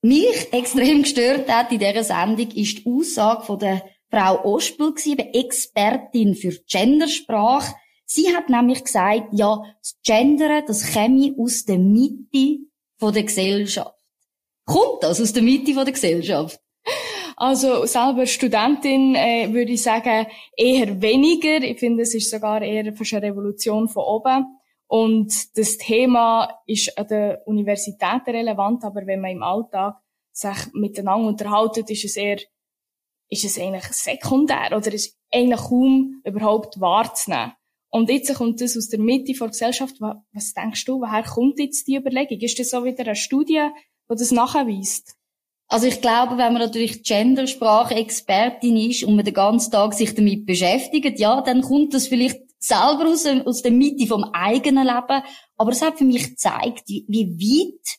mich 0.00 0.48
extrem 0.52 1.02
gestört 1.02 1.50
hat 1.50 1.72
in 1.72 1.78
dieser 1.78 2.04
Sendung, 2.04 2.50
ist 2.52 2.78
die 2.78 2.86
Aussage 2.86 3.42
von 3.42 3.58
der 3.58 3.84
Frau 4.10 4.44
Ospel, 4.44 4.94
Expertin 5.32 6.34
für 6.34 6.58
Gendersprache. 6.68 7.74
Sie 8.06 8.34
hat 8.34 8.48
nämlich 8.48 8.84
gesagt, 8.84 9.28
ja, 9.32 9.62
das 9.80 9.98
Gendern, 10.04 10.64
das 10.66 10.92
käme 10.92 11.34
aus 11.38 11.64
der 11.64 11.78
Mitte 11.78 12.66
der 13.00 13.22
Gesellschaft. 13.22 13.94
Kommt 14.64 15.02
das 15.02 15.20
aus 15.20 15.32
der 15.32 15.42
Mitte 15.42 15.74
der 15.74 15.92
Gesellschaft? 15.92 16.60
Also 17.36 17.84
selber 17.86 18.26
Studentin 18.26 19.14
äh, 19.14 19.52
würde 19.52 19.72
ich 19.72 19.82
sagen 19.82 20.26
eher 20.56 21.02
weniger. 21.02 21.62
Ich 21.62 21.80
finde, 21.80 22.02
es 22.02 22.14
ist 22.14 22.30
sogar 22.30 22.62
eher 22.62 22.84
eine 22.84 23.22
Revolution 23.22 23.88
von 23.88 24.04
oben. 24.04 24.46
Und 24.86 25.58
das 25.58 25.76
Thema 25.78 26.60
ist 26.66 26.96
an 26.96 27.08
der 27.08 27.42
Universität 27.46 28.22
relevant, 28.26 28.84
aber 28.84 29.06
wenn 29.06 29.20
man 29.20 29.32
im 29.32 29.42
Alltag 29.42 29.96
sich 30.30 30.72
miteinander 30.72 31.28
unterhalten, 31.28 31.84
ist 31.88 32.04
es 32.04 32.16
eher, 32.16 32.38
ist 33.28 33.44
es 33.44 33.58
eigentlich 33.58 33.84
sekundär 33.84 34.68
oder 34.76 34.92
ist 34.92 35.18
eigentlich 35.32 35.60
kaum 35.60 36.20
überhaupt 36.24 36.80
wahrzunehmen. 36.80 37.52
Und 37.94 38.10
jetzt 38.10 38.34
kommt 38.34 38.60
das 38.60 38.76
aus 38.76 38.88
der 38.88 38.98
Mitte 38.98 39.34
der 39.34 39.46
Gesellschaft. 39.46 40.00
Was 40.00 40.52
denkst 40.52 40.84
du, 40.84 41.00
woher 41.00 41.22
kommt 41.22 41.60
jetzt 41.60 41.86
die 41.86 41.94
Überlegung? 41.94 42.40
Ist 42.40 42.58
das 42.58 42.70
so 42.70 42.84
wieder 42.84 43.04
eine 43.04 43.14
Studie, 43.14 43.68
die 44.10 44.14
das 44.16 44.32
nachweist? 44.32 45.14
Also 45.68 45.86
ich 45.86 46.00
glaube, 46.00 46.36
wenn 46.36 46.52
man 46.52 46.62
natürlich 46.62 47.04
Gendersprache-Expertin 47.04 48.76
ist 48.78 49.04
und 49.04 49.14
man 49.14 49.24
den 49.24 49.32
ganzen 49.32 49.70
Tag 49.70 49.94
sich 49.94 50.12
damit 50.12 50.44
beschäftigt, 50.44 51.20
ja, 51.20 51.40
dann 51.40 51.62
kommt 51.62 51.94
das 51.94 52.08
vielleicht 52.08 52.40
selber 52.58 53.06
aus, 53.06 53.26
aus 53.26 53.62
der 53.62 53.70
Mitte 53.70 54.08
vom 54.08 54.24
eigenen 54.24 54.88
Leben. 54.88 55.22
Aber 55.56 55.70
es 55.70 55.80
hat 55.80 55.96
für 55.96 56.04
mich 56.04 56.30
gezeigt, 56.30 56.88
wie, 56.88 57.04
wie 57.06 57.28
weit 57.38 57.98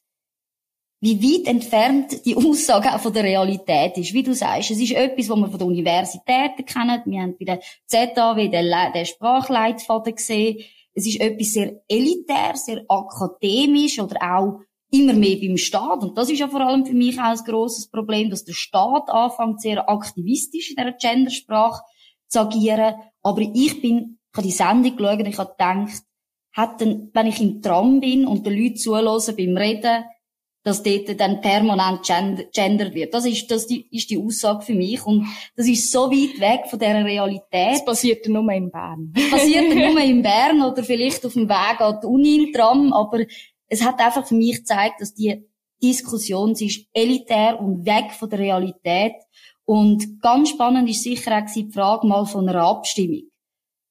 wie 1.05 1.21
weit 1.21 1.47
entfernt 1.47 2.25
die 2.25 2.35
Aussage 2.35 2.91
auch 2.91 2.99
von 2.99 3.13
der 3.13 3.25
Realität 3.25 3.95
ist. 3.95 4.11
Wie 4.11 4.23
du 4.23 4.33
sagst, 4.33 4.71
es 4.71 4.81
ist 4.81 4.93
etwas, 4.93 5.29
was 5.29 5.37
wir 5.37 5.49
von 5.49 5.59
der 5.59 5.67
Universität 5.67 6.65
kennen. 6.65 7.03
Wir 7.05 7.21
haben 7.21 7.35
bei 7.37 7.45
der 7.45 7.59
ZAW 7.85 8.49
den, 8.49 8.73
den 8.91 9.05
Sprachleitfaden 9.05 10.15
gesehen. 10.15 10.63
Es 10.95 11.05
ist 11.05 11.21
etwas 11.21 11.53
sehr 11.53 11.79
elitär, 11.87 12.55
sehr 12.55 12.83
akademisch 12.87 13.99
oder 13.99 14.15
auch 14.19 14.61
immer 14.89 15.13
mehr 15.13 15.37
beim 15.39 15.57
Staat. 15.57 16.01
Und 16.01 16.17
das 16.17 16.31
ist 16.31 16.39
ja 16.39 16.47
vor 16.47 16.61
allem 16.61 16.87
für 16.87 16.95
mich 16.95 17.19
auch 17.19 17.37
ein 17.37 17.45
grosses 17.45 17.87
Problem, 17.87 18.31
dass 18.31 18.43
der 18.43 18.53
Staat 18.53 19.07
anfängt, 19.11 19.61
sehr 19.61 19.87
aktivistisch 19.87 20.71
in 20.71 20.77
dieser 20.77 20.93
Gendersprache 20.93 21.83
zu 22.29 22.39
agieren. 22.39 22.95
Aber 23.21 23.41
ich 23.41 23.79
bin, 23.79 24.17
ich 24.31 24.37
habe 24.37 24.47
die 24.47 24.51
Sendung 24.51 24.97
geschaut 24.97 25.19
und 25.19 25.27
ich 25.27 25.37
habe 25.37 25.51
gedacht, 25.51 26.01
hat 26.53 26.81
denn, 26.81 27.11
wenn 27.13 27.27
ich 27.27 27.39
im 27.39 27.61
Tram 27.61 27.99
bin 27.99 28.25
und 28.25 28.43
den 28.43 28.57
Leuten 28.57 28.77
zuhöre 28.77 29.19
beim 29.33 29.55
Reden, 29.55 30.05
dass 30.65 30.81
dort 30.81 31.19
dann 31.19 31.41
permanent 31.41 32.01
gendert 32.51 32.95
wird. 32.95 33.13
Das 33.13 33.23
ist, 33.25 33.49
das 33.51 33.65
ist 33.65 34.09
die 34.09 34.17
Aussage 34.17 34.65
für 34.65 34.73
mich. 34.73 35.05
Und 35.05 35.27
das 35.55 35.67
ist 35.67 35.91
so 35.91 36.09
weit 36.09 36.39
weg 36.39 36.67
von 36.67 36.79
dieser 36.79 37.05
Realität. 37.05 37.73
Das 37.73 37.85
passiert 37.85 38.27
nur 38.27 38.51
in 38.51 38.71
Bern. 38.71 39.13
Das 39.13 39.29
passiert 39.29 39.75
nur 39.75 39.99
in 40.01 40.23
Bern 40.23 40.63
oder 40.63 40.83
vielleicht 40.83 41.23
auf 41.23 41.33
dem 41.33 41.47
Weg 41.47 41.79
an 41.79 41.99
die 42.01 42.07
Uni 42.07 42.51
Tram. 42.51 42.93
Aber 42.93 43.19
es 43.67 43.83
hat 43.83 43.99
einfach 43.99 44.25
für 44.25 44.33
mich 44.33 44.57
gezeigt, 44.57 45.01
dass 45.01 45.13
die 45.13 45.45
Diskussion, 45.83 46.55
sie 46.55 46.65
ist 46.65 46.87
elitär 46.93 47.59
und 47.59 47.85
weg 47.85 48.11
von 48.17 48.27
der 48.31 48.39
Realität. 48.39 49.13
Und 49.65 50.19
ganz 50.19 50.49
spannend 50.49 50.89
ist 50.89 51.03
sicher 51.03 51.37
auch 51.37 51.53
die 51.53 51.69
Frage 51.71 52.07
mal 52.07 52.25
von 52.25 52.49
einer 52.49 52.63
Abstimmung. 52.63 53.21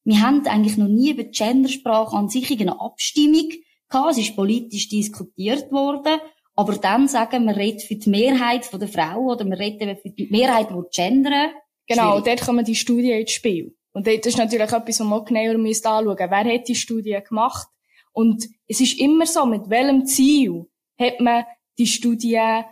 Wir 0.03 0.21
haben 0.21 0.45
eigentlich 0.49 0.77
noch 0.77 0.89
nie 0.89 1.13
über 1.13 1.23
die 1.23 1.31
Gendersprache 1.31 2.17
an 2.17 2.29
sich 2.29 2.51
eine 2.61 2.81
Abstimmung 2.81 3.49
gehabt. 3.89 4.11
Es 4.11 4.19
ist 4.19 4.35
politisch 4.35 4.89
diskutiert 4.89 5.71
worden. 5.71 6.19
Aber 6.57 6.77
dann 6.77 7.09
sagen 7.09 7.47
wir, 7.47 7.57
reden 7.57 7.81
für 7.81 7.97
die 7.97 8.11
Mehrheit 8.11 8.69
der 8.73 8.89
Frauen 8.89 9.31
oder 9.31 9.45
wir 9.45 9.59
reden 9.59 9.97
für 9.97 10.11
die 10.11 10.29
Mehrheit, 10.31 10.69
die 10.71 10.83
gendern. 10.95 11.51
Genau, 11.87 12.13
Schwierig. 12.13 12.25
dort 12.25 12.47
kommen 12.47 12.65
die 12.65 12.77
Studien 12.77 13.21
ins 13.21 13.33
Spiel. 13.33 13.77
Und 13.93 14.07
das 14.07 14.15
ist 14.25 14.39
natürlich 14.39 14.73
etwas, 14.73 15.01
was 15.01 15.07
man 15.07 15.25
genauer 15.25 15.51
anschauen 15.51 15.63
müsste. 15.63 15.89
Wer 15.89 16.55
hat 16.55 16.69
die 16.69 16.75
Studie 16.75 17.19
gemacht? 17.29 17.69
Und 18.13 18.49
es 18.67 18.81
ist 18.81 18.99
immer 18.99 19.27
so, 19.27 19.45
mit 19.45 19.69
welchem 19.69 20.07
Ziel 20.07 20.67
hat 20.99 21.21
man 21.21 21.45
die 21.79 21.87
Studie 21.87 22.63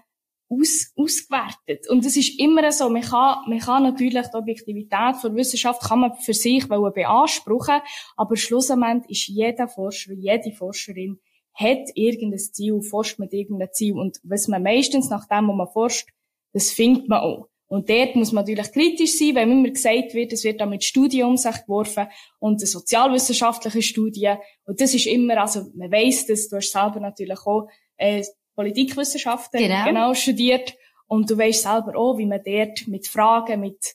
aus, 0.48 0.92
ausgewertet. 0.96 1.88
Und 1.88 2.04
es 2.04 2.16
ist 2.16 2.38
immer 2.38 2.70
so, 2.70 2.88
man 2.88 3.02
kann, 3.02 3.38
man 3.48 3.58
kann 3.58 3.82
natürlich 3.82 4.26
die 4.28 4.36
Objektivität 4.36 5.16
von 5.16 5.34
Wissenschaft 5.34 5.82
kann 5.82 6.00
man 6.00 6.14
für 6.14 6.34
sich 6.34 6.68
beanspruchen, 6.68 7.80
aber 8.16 8.36
schlussendlich 8.36 9.10
ist 9.10 9.28
jeder 9.28 9.68
Forscher, 9.68 10.12
jede 10.12 10.52
Forscherin 10.52 11.18
hat 11.54 11.90
irgendein 11.94 12.38
Ziel, 12.38 12.80
forscht 12.82 13.18
mit 13.18 13.32
irgendeinem 13.32 13.72
Ziel. 13.72 13.94
Und 13.94 14.20
was 14.22 14.48
man 14.48 14.62
meistens 14.62 15.10
nach 15.10 15.26
dem, 15.28 15.48
wo 15.48 15.52
man 15.52 15.68
forscht, 15.68 16.08
das 16.52 16.70
findet 16.70 17.08
man 17.08 17.20
auch. 17.20 17.48
Und 17.72 17.88
dort 17.88 18.16
muss 18.16 18.32
man 18.32 18.44
natürlich 18.44 18.70
kritisch 18.70 19.18
sein, 19.18 19.34
wenn 19.34 19.50
immer 19.50 19.70
gesagt 19.70 20.12
wird, 20.12 20.32
es 20.34 20.44
wird 20.44 20.60
da 20.60 20.66
mit 20.66 20.84
Studien 20.84 21.26
um 21.26 21.38
sich 21.38 21.62
geworfen 21.62 22.06
und 22.38 22.60
eine 22.60 22.66
sozialwissenschaftliche 22.66 23.80
Studie. 23.80 24.34
Und 24.64 24.78
das 24.78 24.92
ist 24.92 25.06
immer, 25.06 25.40
also 25.40 25.70
man 25.74 25.90
weiss 25.90 26.26
das, 26.26 26.48
du 26.48 26.56
hast 26.56 26.70
selber 26.70 27.00
natürlich 27.00 27.38
auch 27.46 27.68
äh, 27.96 28.24
Politikwissenschaften 28.54 29.58
genau. 29.58 29.84
genau 29.86 30.14
studiert 30.14 30.74
und 31.06 31.30
du 31.30 31.38
weißt 31.38 31.62
selber 31.62 31.96
auch, 31.96 32.18
wie 32.18 32.26
man 32.26 32.42
dort 32.44 32.86
mit 32.88 33.06
Fragen, 33.06 33.60
mit 33.60 33.94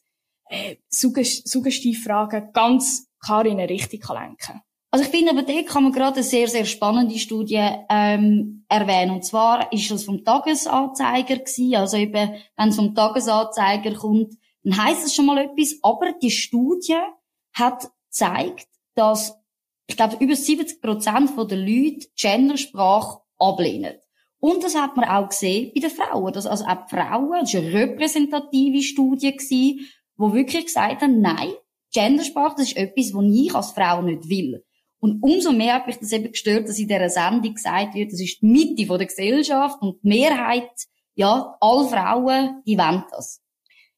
äh, 0.49 0.77
Suggestivfragen 0.89 2.51
ganz 2.53 3.07
klar 3.23 3.45
in 3.45 3.59
eine 3.59 3.69
Richtung 3.69 3.99
lenken 4.15 4.37
kann. 4.37 4.61
Also 4.89 5.03
ich 5.03 5.12
finde 5.12 5.32
aber, 5.32 5.44
da 5.44 5.62
kann 5.63 5.84
man 5.84 5.91
gerade 5.91 6.15
eine 6.15 6.24
sehr, 6.24 6.48
sehr 6.48 6.65
spannende 6.65 7.20
Studie 7.20 7.67
ähm, 7.89 8.65
erwähnen. 8.70 9.15
Und 9.15 9.25
zwar 9.25 9.72
ist 9.74 9.91
das 9.91 10.06
vom 10.06 10.24
Tagesanzeiger 10.24 11.38
gewesen. 11.38 11.75
Also 11.75 11.98
eben, 11.98 12.36
wenn 12.56 12.70
es 12.70 12.75
vom 12.75 12.96
Tagesanzeiger 12.96 13.94
kommt, 13.96 14.34
dann 14.63 14.84
heißt 14.84 15.06
es 15.06 15.13
schon 15.13 15.25
mal 15.25 15.38
etwas. 15.39 15.75
Aber 15.82 16.13
die 16.13 16.32
Studie 16.32 16.98
hat 17.53 17.89
gezeigt, 18.10 18.67
dass, 18.96 19.38
ich 19.88 19.98
glaube, 19.98 20.17
über 20.24 20.36
70 20.36 20.82
Prozent 20.82 21.32
der 21.38 21.58
Leute 21.58 22.08
Gendersprache 22.15 23.20
ablehnen. 23.38 23.96
Und 24.39 24.63
das 24.63 24.75
hat 24.75 24.96
man 24.96 25.10
auch 25.10 25.29
gesehen 25.29 25.72
bei 25.74 25.82
den 25.82 25.89
Frauen. 25.89 26.32
Das, 26.32 26.46
also 26.46 26.63
auch 26.65 26.86
die 26.86 26.96
Frauen, 26.96 27.41
das 27.41 27.53
war 27.53 27.62
eine 27.62 27.74
repräsentative 27.74 28.82
Studie 28.82 29.36
gewesen, 29.36 29.88
wo 30.15 30.34
wirklich 30.34 30.65
gesagt 30.65 31.01
haben, 31.01 31.22
nein, 31.22 31.53
Gendersprache, 31.94 32.56
das 32.58 32.67
ist 32.67 32.77
etwas, 32.77 33.13
was 33.13 33.25
ich 33.34 33.56
als 33.56 33.72
Frau 33.72 34.01
nicht 34.01 34.29
will. 34.29 34.63
Und 35.00 35.22
umso 35.22 35.51
mehr 35.51 35.75
hat 35.75 35.88
mich 35.88 35.98
das 35.98 36.12
eben 36.12 36.32
gestört, 36.32 36.68
dass 36.68 36.80
in 36.80 36.88
dieser 36.88 37.10
Sendung 37.10 37.54
gesagt 37.54 37.94
wird, 37.94 38.12
das 38.12 38.20
ist 38.20 38.42
die 38.42 38.46
Mitte 38.46 38.86
der 38.86 39.06
Gesellschaft 39.06 39.82
und 39.82 40.01
die 40.04 40.08
Mehrheit, 40.08 40.72
ja, 41.16 41.56
alle 41.60 41.88
Frauen, 41.88 42.62
die 42.66 42.77
wollen 42.77 43.04
das. 43.12 43.42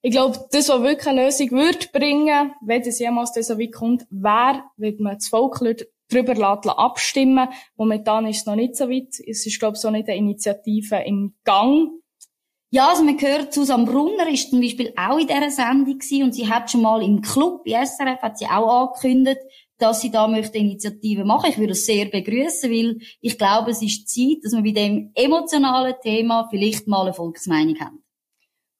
Ich 0.01 0.11
glaube, 0.11 0.47
das, 0.51 0.69
was 0.69 0.81
wirklich 0.81 1.07
eine 1.07 1.25
Lösung 1.25 1.51
würde 1.51 1.87
bringen, 1.91 2.53
wenn 2.61 2.81
es 2.81 2.99
jemals 2.99 3.33
so 3.33 3.59
weit 3.59 3.73
kommt, 3.73 4.05
wäre, 4.09 4.63
wenn 4.77 4.95
man 4.99 5.15
das 5.15 5.27
Volk 5.27 5.59
darüber 6.09 6.35
lassen, 6.35 6.69
abstimmen. 6.69 7.49
Momentan 7.75 8.25
ist 8.25 8.39
es 8.39 8.45
noch 8.45 8.55
nicht 8.55 8.75
so 8.75 8.89
weit. 8.89 9.19
Es 9.27 9.45
ist, 9.45 9.59
glaube 9.59 9.75
ich, 9.75 9.81
so 9.81 9.89
nicht 9.89 10.07
eine 10.07 10.17
Initiative 10.17 11.03
im 11.05 11.35
Gang. 11.43 11.89
Ja, 12.71 12.89
also 12.89 13.03
man 13.03 13.17
gehört, 13.17 13.53
Susanne 13.53 13.85
Brunner 13.85 14.29
ist 14.29 14.51
zum 14.51 14.61
Beispiel 14.61 14.93
auch 14.95 15.17
in 15.17 15.27
dieser 15.27 15.49
Sendung 15.49 15.97
gewesen 15.97 16.23
und 16.23 16.33
sie 16.33 16.47
hat 16.47 16.69
schon 16.69 16.83
mal 16.83 17.01
im 17.01 17.21
Club, 17.21 17.63
bei 17.65 17.83
SRF, 17.83 18.21
hat 18.21 18.37
sie 18.37 18.45
auch 18.45 18.83
angekündigt, 18.83 19.41
dass 19.79 20.01
sie 20.01 20.11
da 20.11 20.27
möchte 20.27 20.57
Initiativen 20.57 21.25
machen. 21.25 21.49
Ich 21.49 21.57
würde 21.57 21.71
es 21.71 21.85
sehr 21.85 22.05
begrüßen, 22.05 22.69
weil 22.69 22.99
ich 23.21 23.37
glaube, 23.37 23.71
es 23.71 23.81
ist 23.81 24.07
Zeit, 24.09 24.43
dass 24.43 24.53
wir 24.53 24.61
bei 24.61 24.71
dem 24.71 25.11
emotionalen 25.15 25.95
Thema 26.03 26.47
vielleicht 26.49 26.87
mal 26.87 27.03
eine 27.03 27.13
Volksmeinung 27.13 27.79
haben. 27.79 28.03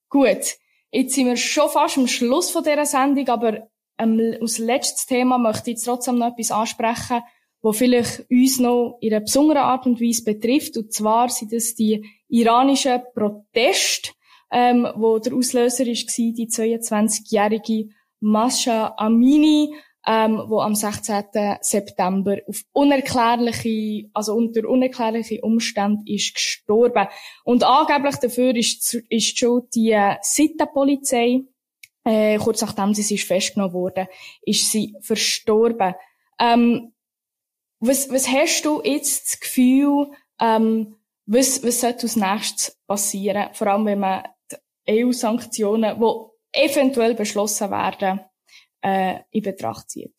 Gut. 0.10 0.58
Jetzt 0.92 1.14
sind 1.14 1.28
wir 1.28 1.38
schon 1.38 1.70
fast 1.70 1.98
am 1.98 2.08
Schluss 2.08 2.50
von 2.50 2.64
dieser 2.64 2.86
Sendung, 2.86 3.28
aber 3.28 3.70
ähm, 4.00 4.38
als 4.42 4.58
letztes 4.58 5.06
Thema 5.06 5.38
möchte 5.38 5.72
ich 5.72 5.84
trotzdem 5.84 6.18
noch 6.18 6.32
etwas 6.32 6.52
ansprechen, 6.52 7.22
wo 7.62 7.74
vielleicht 7.74 8.26
uns 8.30 8.60
noch 8.60 8.98
in 9.02 9.14
einer 9.14 9.22
besonderen 9.22 9.64
Art 9.64 9.86
und 9.86 10.02
Weise 10.02 10.24
betrifft. 10.24 10.78
Und 10.78 10.92
zwar 10.94 11.30
sind 11.30 11.54
das 11.54 11.76
die 11.76 12.06
iranischen 12.28 13.02
Proteste, 13.14 14.12
ähm, 14.52 14.88
wo 14.96 15.20
der 15.20 15.34
Auslöser 15.34 15.86
ist, 15.86 16.18
die 16.18 16.48
22-jährige 16.48 17.90
Masha 18.20 18.96
Amini, 18.98 19.76
ähm, 20.12 20.42
wo 20.48 20.60
am 20.60 20.74
16. 20.74 21.26
September 21.62 22.38
auf 22.48 22.64
unerklärliche, 22.72 24.10
also 24.14 24.34
unter 24.34 24.68
unerklärliche 24.68 25.42
Umständen 25.42 26.08
ist 26.08 26.34
gestorben. 26.34 27.08
Und 27.44 27.64
angeblich 27.64 28.16
dafür 28.16 28.56
ist, 28.56 28.96
ist 28.96 29.38
schon 29.38 29.68
die 29.76 29.96
Sittenpolizei 30.22 31.42
äh, 32.06 32.40
kurz 32.40 32.62
nachdem 32.62 32.96
sie 32.96 33.14
ist 33.14 33.28
festgenommen 33.28 33.74
wurde, 33.74 34.08
ist 34.42 34.72
sie 34.72 34.96
verstorben. 35.02 35.94
Ähm, 36.40 36.94
was, 37.80 38.12
was 38.12 38.28
hast 38.28 38.64
du 38.64 38.82
jetzt 38.84 39.28
das 39.28 39.40
Gefühl, 39.40 40.12
ähm, 40.42 40.96
was, 41.28 41.64
was 41.64 41.82
sollte 41.82 42.04
als 42.04 42.16
nächstes 42.16 42.80
passieren? 42.88 43.50
Vor 43.54 43.68
allem, 43.68 43.86
wenn 43.86 44.00
man 44.00 44.24
die 44.88 45.04
EU-Sanktionen, 45.04 46.00
die 46.00 46.60
eventuell 46.60 47.14
beschlossen 47.14 47.70
werden, 47.70 48.22
äh, 48.82 49.20
in 49.32 49.44
Betracht 49.44 49.90
zieht. 49.90 50.14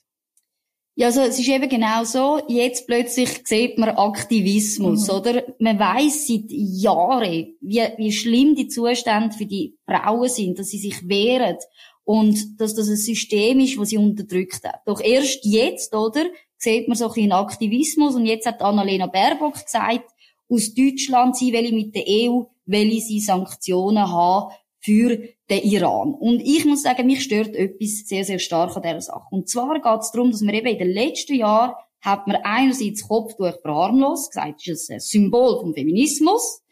Ja, 0.97 1.07
also 1.07 1.23
es 1.23 1.39
ist 1.39 1.49
eben 1.49 1.69
genau 1.69 2.05
so. 2.05 2.43
Jetzt 2.49 2.87
plötzlich 2.87 3.47
sieht 3.47 3.79
man 3.79 3.91
Aktivismus, 3.91 5.09
mhm. 5.09 5.15
oder? 5.15 5.43
Man 5.59 5.79
weiß 5.79 6.27
seit 6.27 6.45
Jahren, 6.49 7.55
wie, 7.61 7.83
wie 7.97 8.13
schlimm 8.13 8.55
die 8.55 8.69
Zustände 8.69 9.35
für 9.35 9.47
die 9.47 9.79
Frauen 9.87 10.29
sind, 10.29 10.59
dass 10.59 10.69
sie 10.69 10.79
sich 10.79 11.09
wehren 11.09 11.57
und 12.05 12.61
dass 12.61 12.75
das 12.75 12.89
ein 12.89 12.97
System 12.97 13.61
ist, 13.61 13.79
das 13.79 13.89
sie 13.89 13.97
unterdrückt 13.97 14.65
hat. 14.65 14.81
Doch 14.85 15.01
erst 15.01 15.45
jetzt, 15.45 15.95
oder, 15.95 16.27
sieht 16.59 16.89
man 16.89 16.97
so 16.97 17.07
ein 17.07 17.15
bisschen 17.15 17.33
Aktivismus 17.33 18.15
und 18.15 18.27
jetzt 18.27 18.47
hat 18.47 18.61
Annalena 18.61 19.07
Baerbock 19.07 19.55
gesagt, 19.65 20.11
aus 20.51 20.75
Deutschland, 20.75 21.37
sie 21.37 21.53
will 21.53 21.73
mit 21.73 21.95
der 21.95 22.05
EU, 22.07 22.43
will 22.67 23.01
sie 23.01 23.21
Sanktionen 23.21 24.11
haben 24.11 24.53
für 24.81 25.17
den 25.51 25.63
Iran. 25.63 26.15
Und 26.15 26.41
ich 26.41 26.65
muss 26.65 26.83
sagen, 26.83 27.07
mich 27.07 27.23
stört 27.23 27.55
etwas 27.55 28.07
sehr, 28.07 28.25
sehr 28.25 28.39
stark 28.39 28.77
an 28.77 28.83
dieser 28.83 29.01
Sache. 29.01 29.27
Und 29.31 29.49
zwar 29.49 29.75
geht 29.75 30.01
es 30.01 30.11
darum, 30.11 30.31
dass 30.31 30.41
man 30.41 30.55
eben 30.55 30.69
in 30.69 30.79
den 30.79 30.91
letzten 30.91 31.35
Jahren 31.35 31.75
hat 32.01 32.27
man 32.27 32.37
einerseits 32.43 33.07
Kopftuch 33.07 33.61
verharmlost, 33.61 34.31
gesagt, 34.31 34.67
das 34.67 34.83
ist 34.83 34.91
ein 34.91 35.01
Symbol 35.01 35.61
vom 35.61 35.75
Feminismus. 35.75 36.63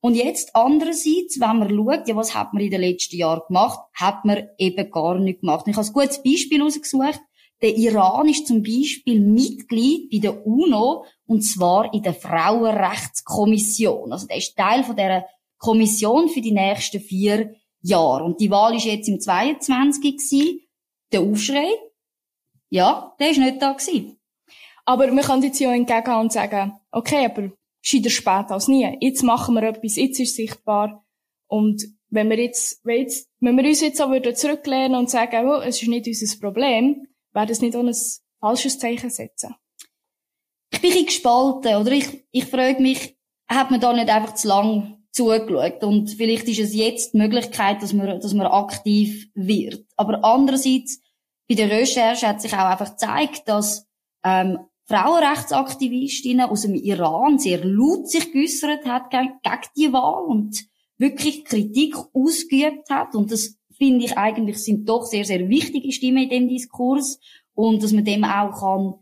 Und 0.00 0.14
jetzt 0.14 0.54
andererseits, 0.54 1.38
wenn 1.40 1.58
man 1.58 1.70
schaut, 1.70 2.08
ja, 2.08 2.16
was 2.16 2.34
hat 2.34 2.52
man 2.52 2.62
in 2.62 2.70
den 2.70 2.80
letzten 2.80 3.16
Jahren 3.16 3.42
gemacht, 3.46 3.80
hat 3.94 4.24
man 4.24 4.48
eben 4.58 4.90
gar 4.90 5.18
nicht 5.18 5.40
gemacht. 5.40 5.66
Und 5.66 5.72
ich 5.72 5.76
habe 5.76 5.86
ein 5.86 5.92
gutes 5.92 6.22
Beispiel 6.22 6.62
ausgesucht. 6.62 7.20
Der 7.62 7.76
Iran 7.76 8.28
ist 8.28 8.48
zum 8.48 8.62
Beispiel 8.62 9.20
Mitglied 9.20 10.10
bei 10.10 10.18
der 10.18 10.44
UNO, 10.44 11.04
und 11.26 11.42
zwar 11.42 11.94
in 11.94 12.02
der 12.02 12.14
Frauenrechtskommission. 12.14 14.12
Also 14.12 14.26
der 14.26 14.38
ist 14.38 14.56
Teil 14.56 14.82
von 14.82 14.96
der 14.96 15.26
Kommission 15.62 16.28
für 16.28 16.40
die 16.40 16.50
nächsten 16.50 17.00
vier 17.00 17.54
Jahre. 17.82 18.24
Und 18.24 18.40
die 18.40 18.50
Wahl 18.50 18.74
ist 18.74 18.84
jetzt 18.84 19.08
im 19.08 19.20
22. 19.20 20.02
gewesen. 20.02 20.60
Der 21.12 21.20
Aufschrei, 21.20 21.68
ja, 22.68 23.14
der 23.20 23.30
ist 23.30 23.38
nicht 23.38 23.62
da 23.62 23.72
gewesen. 23.72 24.18
Aber 24.84 25.06
man 25.12 25.24
kann 25.24 25.42
jetzt 25.42 25.60
ja 25.60 25.72
entgegen 25.72 26.14
und 26.14 26.32
sagen, 26.32 26.72
okay, 26.90 27.26
aber 27.26 27.52
scheiter 27.80 28.10
spät 28.10 28.50
als 28.50 28.66
nie. 28.66 28.98
Jetzt 29.00 29.22
machen 29.22 29.54
wir 29.54 29.62
etwas, 29.62 29.96
jetzt 29.96 30.18
ist 30.18 30.34
sichtbar. 30.34 31.06
Und 31.46 31.80
wenn 32.08 32.28
wir 32.28 32.38
jetzt, 32.38 32.84
wenn, 32.84 33.00
jetzt, 33.00 33.30
wenn 33.38 33.56
wir 33.56 33.64
uns 33.64 33.82
jetzt 33.82 34.02
auch 34.02 34.10
wieder 34.10 34.34
zurücklehnen 34.34 34.96
und 34.96 35.10
sagen, 35.10 35.48
oh, 35.48 35.60
es 35.60 35.80
ist 35.80 35.88
nicht 35.88 36.08
unser 36.08 36.40
Problem, 36.40 37.06
wäre 37.32 37.46
das 37.46 37.60
nicht 37.60 37.76
auch 37.76 37.84
ein 37.84 37.94
falsches 38.40 38.80
Zeichen 38.80 39.10
setzen? 39.10 39.54
Ich 40.72 40.80
bin 40.80 40.92
ein 40.92 41.06
gespalten, 41.06 41.76
oder? 41.76 41.92
Ich, 41.92 42.26
ich 42.32 42.46
frage 42.46 42.82
mich, 42.82 43.16
hat 43.46 43.70
man 43.70 43.80
da 43.80 43.92
nicht 43.92 44.08
einfach 44.08 44.34
zu 44.34 44.48
lang 44.48 45.01
zugeschaut. 45.12 45.84
Und 45.84 46.10
vielleicht 46.10 46.48
ist 46.48 46.58
es 46.58 46.74
jetzt 46.74 47.12
die 47.12 47.18
Möglichkeit, 47.18 47.82
dass 47.82 47.92
man, 47.92 48.18
dass 48.20 48.34
man 48.34 48.46
aktiv 48.46 49.28
wird. 49.34 49.84
Aber 49.96 50.24
andererseits, 50.24 51.00
bei 51.48 51.54
der 51.54 51.70
Recherche 51.70 52.26
hat 52.26 52.40
sich 52.40 52.52
auch 52.54 52.58
einfach 52.64 52.90
gezeigt, 52.92 53.42
dass 53.46 53.86
ähm, 54.24 54.58
Frauenrechtsaktivistinnen 54.86 56.48
aus 56.48 56.62
dem 56.62 56.74
Iran 56.74 57.38
sehr 57.38 57.64
laut 57.64 58.08
sich 58.08 58.32
geäussert 58.32 58.84
hat 58.86 59.10
gegen, 59.10 59.38
gegen 59.42 59.68
die 59.76 59.92
Wahl 59.92 60.24
und 60.24 60.64
wirklich 60.98 61.44
Kritik 61.44 61.96
ausgeübt 62.12 62.90
hat. 62.90 63.14
Und 63.14 63.30
das 63.30 63.56
finde 63.76 64.04
ich 64.04 64.16
eigentlich 64.16 64.58
sind 64.58 64.88
doch 64.88 65.04
sehr, 65.04 65.24
sehr 65.24 65.48
wichtige 65.48 65.92
Stimmen 65.92 66.24
in 66.24 66.30
dem 66.30 66.48
Diskurs. 66.48 67.18
Und 67.54 67.82
dass 67.82 67.92
man 67.92 68.04
dem 68.04 68.24
auch 68.24 68.58
kann 68.58 68.94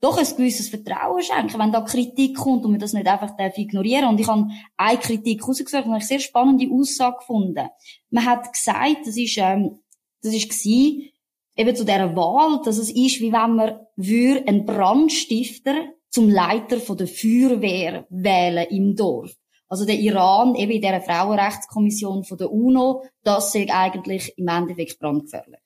doch 0.00 0.16
ein 0.16 0.36
gewisses 0.36 0.68
Vertrauen 0.68 1.22
schenken, 1.22 1.58
wenn 1.58 1.72
da 1.72 1.82
Kritik 1.82 2.36
kommt 2.36 2.64
und 2.64 2.72
man 2.72 2.80
das 2.80 2.94
nicht 2.94 3.06
einfach 3.06 3.36
darf 3.36 3.58
ignorieren 3.58 4.08
Und 4.08 4.20
ich 4.20 4.26
habe 4.26 4.48
eine 4.76 4.98
Kritik 4.98 5.46
rausgesucht 5.46 5.84
und 5.84 5.92
eine 5.92 6.04
sehr 6.04 6.20
spannende 6.20 6.68
Aussage 6.72 7.18
gefunden. 7.18 7.68
Man 8.10 8.24
hat 8.24 8.50
gesagt, 8.52 9.06
das 9.06 9.16
ist, 9.16 9.36
ähm, 9.38 9.78
das 10.22 10.34
ist 10.34 10.48
gewesen, 10.48 11.10
eben 11.56 11.76
zu 11.76 11.84
dieser 11.84 12.16
Wahl, 12.16 12.62
dass 12.64 12.78
es 12.78 12.90
ist, 12.90 13.20
wie 13.20 13.32
wenn 13.32 13.56
man 13.56 13.80
würde 13.96 14.48
einen 14.48 14.64
Brandstifter 14.64 15.74
zum 16.08 16.28
Leiter 16.28 16.78
von 16.78 16.96
der 16.96 17.06
Feuerwehr 17.06 18.06
wählen 18.08 18.66
im 18.70 18.96
Dorf. 18.96 19.32
Also 19.68 19.84
der 19.84 20.00
Iran, 20.00 20.56
eben 20.56 20.72
in 20.72 20.80
dieser 20.80 21.00
Frauenrechtskommission 21.00 22.24
von 22.24 22.38
der 22.38 22.50
UNO, 22.50 23.04
das 23.22 23.54
ist 23.54 23.70
eigentlich 23.70 24.36
im 24.36 24.48
Endeffekt 24.48 24.98
brandgefährlich. 24.98 25.60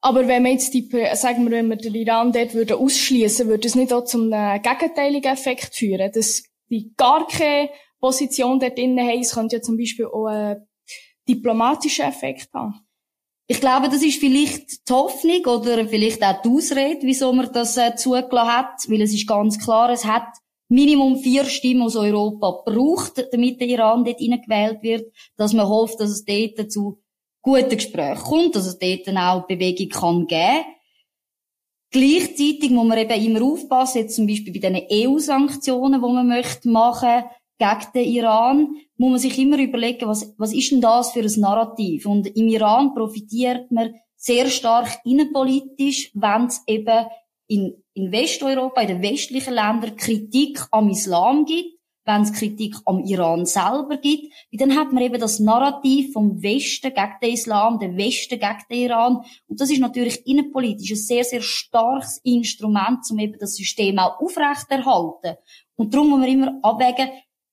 Aber 0.00 0.28
wenn 0.28 0.44
man 0.44 0.52
jetzt 0.52 0.74
die, 0.74 0.88
sagen 1.14 1.44
wir, 1.44 1.50
wenn 1.50 1.68
wir 1.68 1.76
den 1.76 1.94
Iran 1.94 2.32
dort 2.32 2.54
würde 2.54 2.76
ausschließen, 2.76 3.48
würde 3.48 3.66
es 3.66 3.74
nicht 3.74 3.92
auch 3.92 4.04
zum 4.04 4.30
gegenteiligen 4.30 5.32
Effekt 5.32 5.74
führen, 5.74 6.12
dass 6.12 6.44
die 6.70 6.92
gar 6.96 7.26
keine 7.26 7.70
Position 8.00 8.60
dort 8.60 8.78
drinnen 8.78 9.06
haben. 9.06 9.20
Es 9.20 9.34
könnte 9.34 9.56
ja 9.56 9.62
zum 9.62 9.76
Beispiel 9.76 10.06
auch 10.06 10.26
einen 10.26 10.68
diplomatischen 11.28 12.06
Effekt 12.06 12.48
haben. 12.54 12.80
Ich 13.50 13.60
glaube, 13.60 13.88
das 13.88 14.02
ist 14.02 14.20
vielleicht 14.20 14.88
die 14.88 14.92
Hoffnung 14.92 15.44
oder 15.46 15.86
vielleicht 15.88 16.22
auch 16.22 16.42
die 16.42 16.50
Ausrede, 16.50 17.00
wieso 17.02 17.32
man 17.32 17.50
das 17.50 17.78
äh, 17.78 17.96
zugelassen 17.96 18.52
hat, 18.52 18.88
weil 18.88 19.00
es 19.00 19.14
ist 19.14 19.26
ganz 19.26 19.58
klar, 19.58 19.90
es 19.90 20.04
hat 20.04 20.28
Minimum 20.68 21.16
vier 21.16 21.46
Stimmen 21.46 21.82
aus 21.82 21.96
Europa 21.96 22.62
braucht, 22.66 23.26
damit 23.32 23.58
der 23.58 23.68
Iran 23.68 24.04
dort 24.04 24.18
gewählt 24.18 24.82
wird, 24.82 25.10
dass 25.38 25.54
man 25.54 25.66
hofft, 25.66 25.98
dass 25.98 26.10
es 26.10 26.26
dort 26.26 26.70
zu 26.70 27.00
guten 27.48 27.76
Gespräch 27.76 28.18
kommt, 28.18 28.54
dass 28.54 28.66
es 28.66 28.78
dort 28.78 29.06
dann 29.06 29.18
auch 29.18 29.46
Bewegung 29.46 29.88
kann 29.88 30.26
geben 30.26 30.64
Gleichzeitig 31.90 32.70
muss 32.70 32.86
man 32.86 32.98
eben 32.98 33.24
immer 33.24 33.42
aufpassen, 33.42 33.98
jetzt 33.98 34.16
zum 34.16 34.26
Beispiel 34.26 34.52
bei 34.52 34.68
diesen 34.68 35.08
EU-Sanktionen, 35.08 36.02
die 36.02 36.12
man 36.12 36.28
möchte 36.28 36.68
machen 36.68 37.24
gegen 37.58 37.92
den 37.94 38.12
Iran, 38.12 38.68
muss 38.98 39.10
man 39.10 39.18
sich 39.18 39.38
immer 39.38 39.58
überlegen, 39.58 40.06
was, 40.06 40.34
was 40.36 40.52
ist 40.52 40.70
denn 40.70 40.82
das 40.82 41.12
für 41.12 41.20
ein 41.20 41.40
Narrativ? 41.40 42.04
Und 42.04 42.26
im 42.26 42.48
Iran 42.48 42.94
profitiert 42.94 43.70
man 43.70 43.94
sehr 44.16 44.48
stark 44.48 44.98
innenpolitisch, 45.04 46.10
wenn 46.14 46.46
es 46.46 46.62
eben 46.66 47.06
in, 47.46 47.82
in 47.94 48.12
Westeuropa, 48.12 48.82
in 48.82 48.88
den 48.88 49.02
westlichen 49.02 49.54
Ländern 49.54 49.96
Kritik 49.96 50.60
am 50.70 50.90
Islam 50.90 51.46
gibt 51.46 51.77
wenn 52.08 52.22
es 52.22 52.32
Kritik 52.32 52.74
am 52.86 53.04
Iran 53.04 53.44
selber 53.44 53.98
gibt, 53.98 54.32
dann 54.52 54.74
hat 54.74 54.92
man 54.94 55.02
eben 55.02 55.20
das 55.20 55.40
Narrativ 55.40 56.14
vom 56.14 56.42
Westen 56.42 56.94
gegen 56.94 57.16
den 57.22 57.34
Islam, 57.34 57.78
der 57.78 57.96
Westen 57.98 58.40
gegen 58.40 58.64
den 58.70 58.78
Iran. 58.78 59.24
Und 59.46 59.60
das 59.60 59.70
ist 59.70 59.80
natürlich 59.80 60.26
innenpolitisch 60.26 60.92
ein 60.92 60.96
sehr, 60.96 61.24
sehr 61.24 61.42
starkes 61.42 62.18
Instrument, 62.24 63.00
um 63.10 63.18
eben 63.18 63.38
das 63.38 63.56
System 63.56 63.98
auch 63.98 64.18
aufrechterhalten. 64.20 65.36
Und 65.76 65.92
darum 65.92 66.08
muss 66.08 66.20
man 66.20 66.28
immer 66.30 66.58
abwägen, 66.62 67.10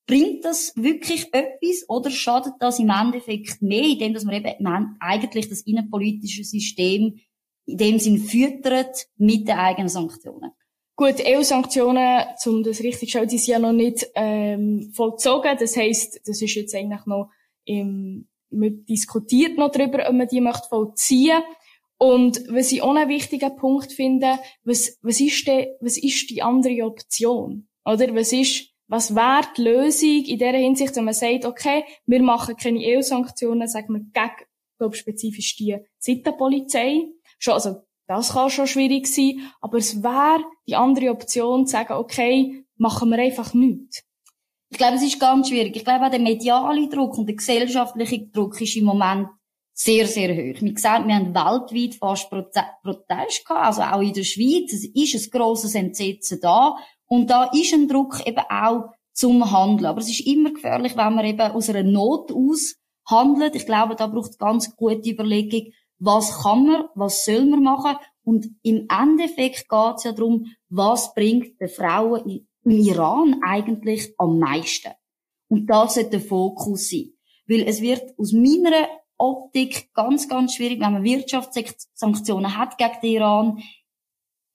bringt 0.07 0.45
das 0.45 0.71
wirklich 0.77 1.33
etwas 1.33 1.89
oder 1.89 2.09
schadet 2.09 2.53
das 2.59 2.79
im 2.79 2.89
Endeffekt 2.89 3.61
mehr, 3.61 3.83
indem 3.83 4.13
dass 4.13 4.23
man 4.23 4.35
eben 4.35 4.97
eigentlich 5.01 5.49
das 5.49 5.61
innenpolitische 5.61 6.45
System 6.45 7.19
in 7.65 7.77
dem 7.77 7.99
Sinn 7.99 8.19
füttert 8.19 9.07
mit 9.17 9.49
den 9.49 9.57
eigenen 9.57 9.89
Sanktionen. 9.89 10.51
Gut, 10.97 11.15
EU-Sanktionen, 11.25 12.23
um 12.45 12.63
das 12.63 12.79
richtig 12.79 13.09
zu 13.09 13.17
stellen, 13.17 13.27
die 13.27 13.37
sind 13.37 13.51
ja 13.51 13.59
noch 13.59 13.73
nicht 13.73 14.07
ähm, 14.15 14.91
vollzogen. 14.93 15.57
Das 15.59 15.75
heisst, 15.75 16.21
das 16.25 16.41
ist 16.41 16.55
jetzt 16.55 16.73
eigentlich 16.73 17.05
noch 17.05 17.29
im, 17.65 18.29
man 18.49 18.85
diskutiert 18.85 19.57
noch 19.57 19.71
darüber, 19.71 20.07
ob 20.07 20.15
man 20.15 20.27
die 20.27 20.39
möchte 20.39 20.69
vollziehen 20.69 21.43
Und 21.97 22.43
was 22.49 22.71
ich 22.71 22.81
auch 22.81 22.95
einen 22.95 23.09
wichtigen 23.09 23.55
Punkt 23.57 23.91
finde, 23.91 24.39
was, 24.63 24.97
was 25.01 25.19
ist 25.19 25.45
denn, 25.47 25.67
was 25.81 25.97
ist 25.97 26.29
die 26.29 26.41
andere 26.41 26.85
Option? 26.85 27.67
Oder 27.83 28.15
was 28.15 28.31
ist, 28.31 28.69
was 28.87 29.15
wäre 29.15 29.47
die 29.57 29.63
Lösung 29.63 30.23
in 30.25 30.39
der 30.39 30.53
Hinsicht, 30.53 30.95
wenn 30.95 31.05
man 31.05 31.13
sagt, 31.13 31.45
okay, 31.45 31.83
wir 32.05 32.21
machen 32.21 32.55
keine 32.55 32.79
EU-Sanktionen, 32.79 33.67
sagen 33.67 33.93
wir 33.93 33.99
gegen, 33.99 34.47
glaube 34.77 34.95
spezifisch 34.95 35.57
die 35.57 35.77
Sittenpolizei. 35.97 37.03
Schon, 37.37 37.53
also 37.55 37.81
das 38.07 38.33
kann 38.33 38.49
schon 38.49 38.67
schwierig 38.67 39.07
sein, 39.07 39.51
aber 39.61 39.77
es 39.77 40.03
wäre 40.03 40.43
die 40.67 40.75
andere 40.75 41.09
Option 41.09 41.65
zu 41.65 41.71
sagen, 41.71 41.93
okay, 41.93 42.65
machen 42.77 43.09
wir 43.09 43.19
einfach 43.19 43.53
nichts. 43.53 44.03
Ich 44.69 44.77
glaube, 44.77 44.95
es 44.95 45.03
ist 45.03 45.19
ganz 45.19 45.49
schwierig. 45.49 45.75
Ich 45.75 45.85
glaube, 45.85 46.05
auch 46.05 46.11
der 46.11 46.19
mediale 46.19 46.89
Druck 46.89 47.17
und 47.17 47.27
der 47.27 47.35
gesellschaftliche 47.35 48.27
Druck 48.27 48.59
ist 48.59 48.75
im 48.75 48.85
Moment 48.85 49.29
sehr, 49.73 50.07
sehr 50.07 50.29
hoch. 50.33 50.61
Wie 50.61 50.73
gesagt, 50.73 51.07
wir 51.07 51.15
haben 51.15 51.35
weltweit 51.35 51.95
fast 51.95 52.29
Protest 52.29 53.45
gehabt, 53.45 53.65
also 53.67 53.81
auch 53.81 54.01
in 54.01 54.13
der 54.13 54.23
Schweiz. 54.23 54.73
Es 54.73 54.85
ist 54.85 55.15
ein 55.15 55.37
grosses 55.37 55.75
Entsetzen 55.75 56.39
da. 56.41 56.75
Und 57.07 57.29
da 57.29 57.45
ist 57.53 57.73
ein 57.73 57.87
Druck 57.87 58.25
eben 58.25 58.43
auch 58.49 58.89
zum 59.13 59.51
Handeln. 59.51 59.85
Aber 59.85 59.99
es 59.99 60.09
ist 60.09 60.25
immer 60.25 60.51
gefährlich, 60.51 60.95
wenn 60.97 61.13
man 61.13 61.25
eben 61.25 61.41
aus 61.41 61.69
einer 61.69 61.83
Not 61.83 62.31
aus 62.31 62.75
handelt. 63.07 63.55
Ich 63.55 63.65
glaube, 63.65 63.95
da 63.95 64.07
braucht 64.07 64.31
es 64.31 64.37
ganz 64.37 64.75
gute 64.75 65.09
Überlegung, 65.09 65.71
was 65.99 66.43
kann 66.43 66.67
man, 66.67 66.85
was 66.95 67.25
soll 67.25 67.45
man 67.45 67.63
machen 67.63 67.97
und 68.23 68.47
im 68.63 68.87
Endeffekt 68.89 69.69
geht 69.69 69.95
es 69.97 70.03
ja 70.03 70.11
darum, 70.11 70.47
was 70.69 71.13
bringt 71.13 71.59
den 71.61 71.69
Frauen 71.69 72.45
im 72.63 72.71
Iran 72.71 73.41
eigentlich 73.43 74.13
am 74.17 74.39
meisten. 74.39 74.91
Und 75.47 75.67
das 75.67 75.93
sollte 75.93 76.09
der 76.11 76.21
Fokus 76.21 76.89
sein. 76.89 77.13
Weil 77.47 77.61
es 77.67 77.81
wird 77.81 78.17
aus 78.17 78.33
meiner 78.33 78.87
Optik 79.17 79.93
ganz, 79.93 80.27
ganz 80.27 80.55
schwierig. 80.55 80.79
Wenn 80.79 80.93
man 80.93 81.03
Wirtschaftssanktionen 81.03 82.57
hat 82.57 82.77
gegen 82.77 83.01
den 83.01 83.11
Iran, 83.11 83.63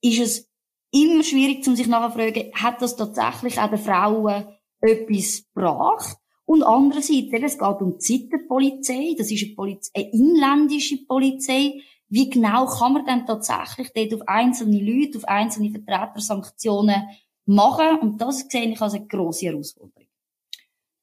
ist 0.01 0.19
es 0.19 0.49
immer 0.91 1.23
schwierig, 1.23 1.63
sich 1.63 1.87
nachzufragen, 1.87 2.51
hat 2.53 2.81
das 2.81 2.97
tatsächlich 2.97 3.59
auch 3.59 3.69
den 3.69 3.79
Frauen 3.79 4.57
etwas 4.81 5.45
gebracht? 5.53 6.17
Und 6.51 6.63
andererseits, 6.63 7.31
es 7.31 7.57
geht 7.57 7.81
um 7.81 7.93
die 7.93 7.99
Zitterpolizei, 7.99 9.15
das 9.17 9.31
ist 9.31 9.41
eine, 9.41 9.55
Polizei, 9.55 9.91
eine 9.95 10.11
inländische 10.11 10.97
Polizei. 11.05 11.81
Wie 12.09 12.29
genau 12.29 12.65
kann 12.65 12.91
man 12.91 13.05
denn 13.05 13.25
tatsächlich 13.25 13.93
dort 13.95 14.13
auf 14.15 14.27
einzelne 14.27 14.79
Leute, 14.79 15.17
auf 15.17 15.23
einzelne 15.23 15.71
Vertreter 15.71 16.19
Sanktionen 16.19 17.07
machen? 17.45 17.99
Und 18.01 18.19
das 18.19 18.39
sehe 18.49 18.69
ich 18.69 18.81
als 18.81 18.95
eine 18.95 19.07
grosse 19.07 19.45
Herausforderung. 19.45 20.09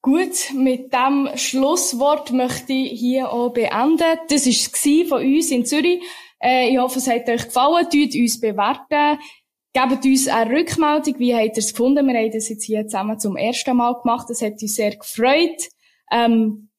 Gut, 0.03 0.53
mit 0.53 0.93
dem 0.93 1.29
Schlusswort 1.33 2.31
möchte 2.31 2.73
ich 2.73 2.99
hier 2.99 3.33
auch 3.33 3.49
beenden. 3.49 4.19
Das 4.29 4.45
war 4.45 4.51
es 4.51 5.09
von 5.09 5.25
uns 5.25 5.49
in 5.49 5.65
Zürich. 5.65 6.03
Äh, 6.39 6.69
ich 6.69 6.77
hoffe, 6.77 6.99
es 6.99 7.07
hat 7.07 7.27
euch 7.27 7.45
gefallen. 7.45 7.87
Tut 7.89 8.13
uns 8.13 8.39
bewerten. 8.39 9.17
Gebt 9.73 10.03
uns 10.03 10.27
eine 10.27 10.49
Rückmeldung. 10.49 11.19
Wie 11.19 11.35
habt 11.35 11.45
ihr 11.45 11.57
es 11.57 11.71
gefunden? 11.71 12.07
Wir 12.07 12.19
haben 12.19 12.31
das 12.31 12.49
jetzt 12.49 12.63
hier 12.63 12.85
zusammen 12.85 13.19
zum 13.19 13.37
ersten 13.37 13.77
Mal 13.77 13.93
gemacht. 14.01 14.27
Das 14.29 14.41
hat 14.41 14.61
uns 14.61 14.75
sehr 14.75 14.95
gefreut. 14.95 15.69
Ähm, 16.11 16.69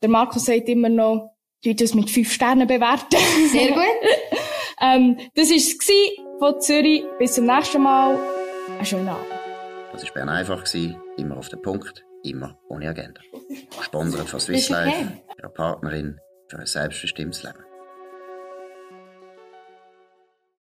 der 0.00 0.08
Markus 0.08 0.44
sagt 0.44 0.68
immer 0.68 0.88
noch, 0.88 1.36
tut 1.64 1.80
uns 1.80 1.94
mit 1.94 2.10
fünf 2.10 2.32
Sternen 2.32 2.68
bewerten. 2.68 3.16
Sehr 3.50 3.72
gut. 3.72 3.82
ähm, 4.80 5.16
das 5.34 5.50
war 5.50 5.56
es 5.56 5.78
von 6.38 6.60
Zürich. 6.60 7.04
Bis 7.18 7.34
zum 7.34 7.46
nächsten 7.46 7.82
Mal. 7.82 8.16
Einen 8.68 8.84
schönen 8.84 9.08
Abend. 9.08 9.26
Das 9.92 10.04
war 10.04 10.12
Bern 10.12 10.28
einfach. 10.28 10.64
Immer 11.16 11.38
auf 11.38 11.48
den 11.48 11.62
Punkt. 11.62 12.04
Immer 12.22 12.56
ohne 12.68 12.88
Agenda. 12.88 13.20
Gesponsert 13.76 14.28
von 14.28 14.38
Swiss 14.38 14.68
Life, 14.68 15.12
ihrer 15.38 15.48
Partnerin 15.48 16.20
für 16.48 16.58
ein 16.58 16.66
selbstbestimmtes 16.66 17.42
Leben. 17.42 17.65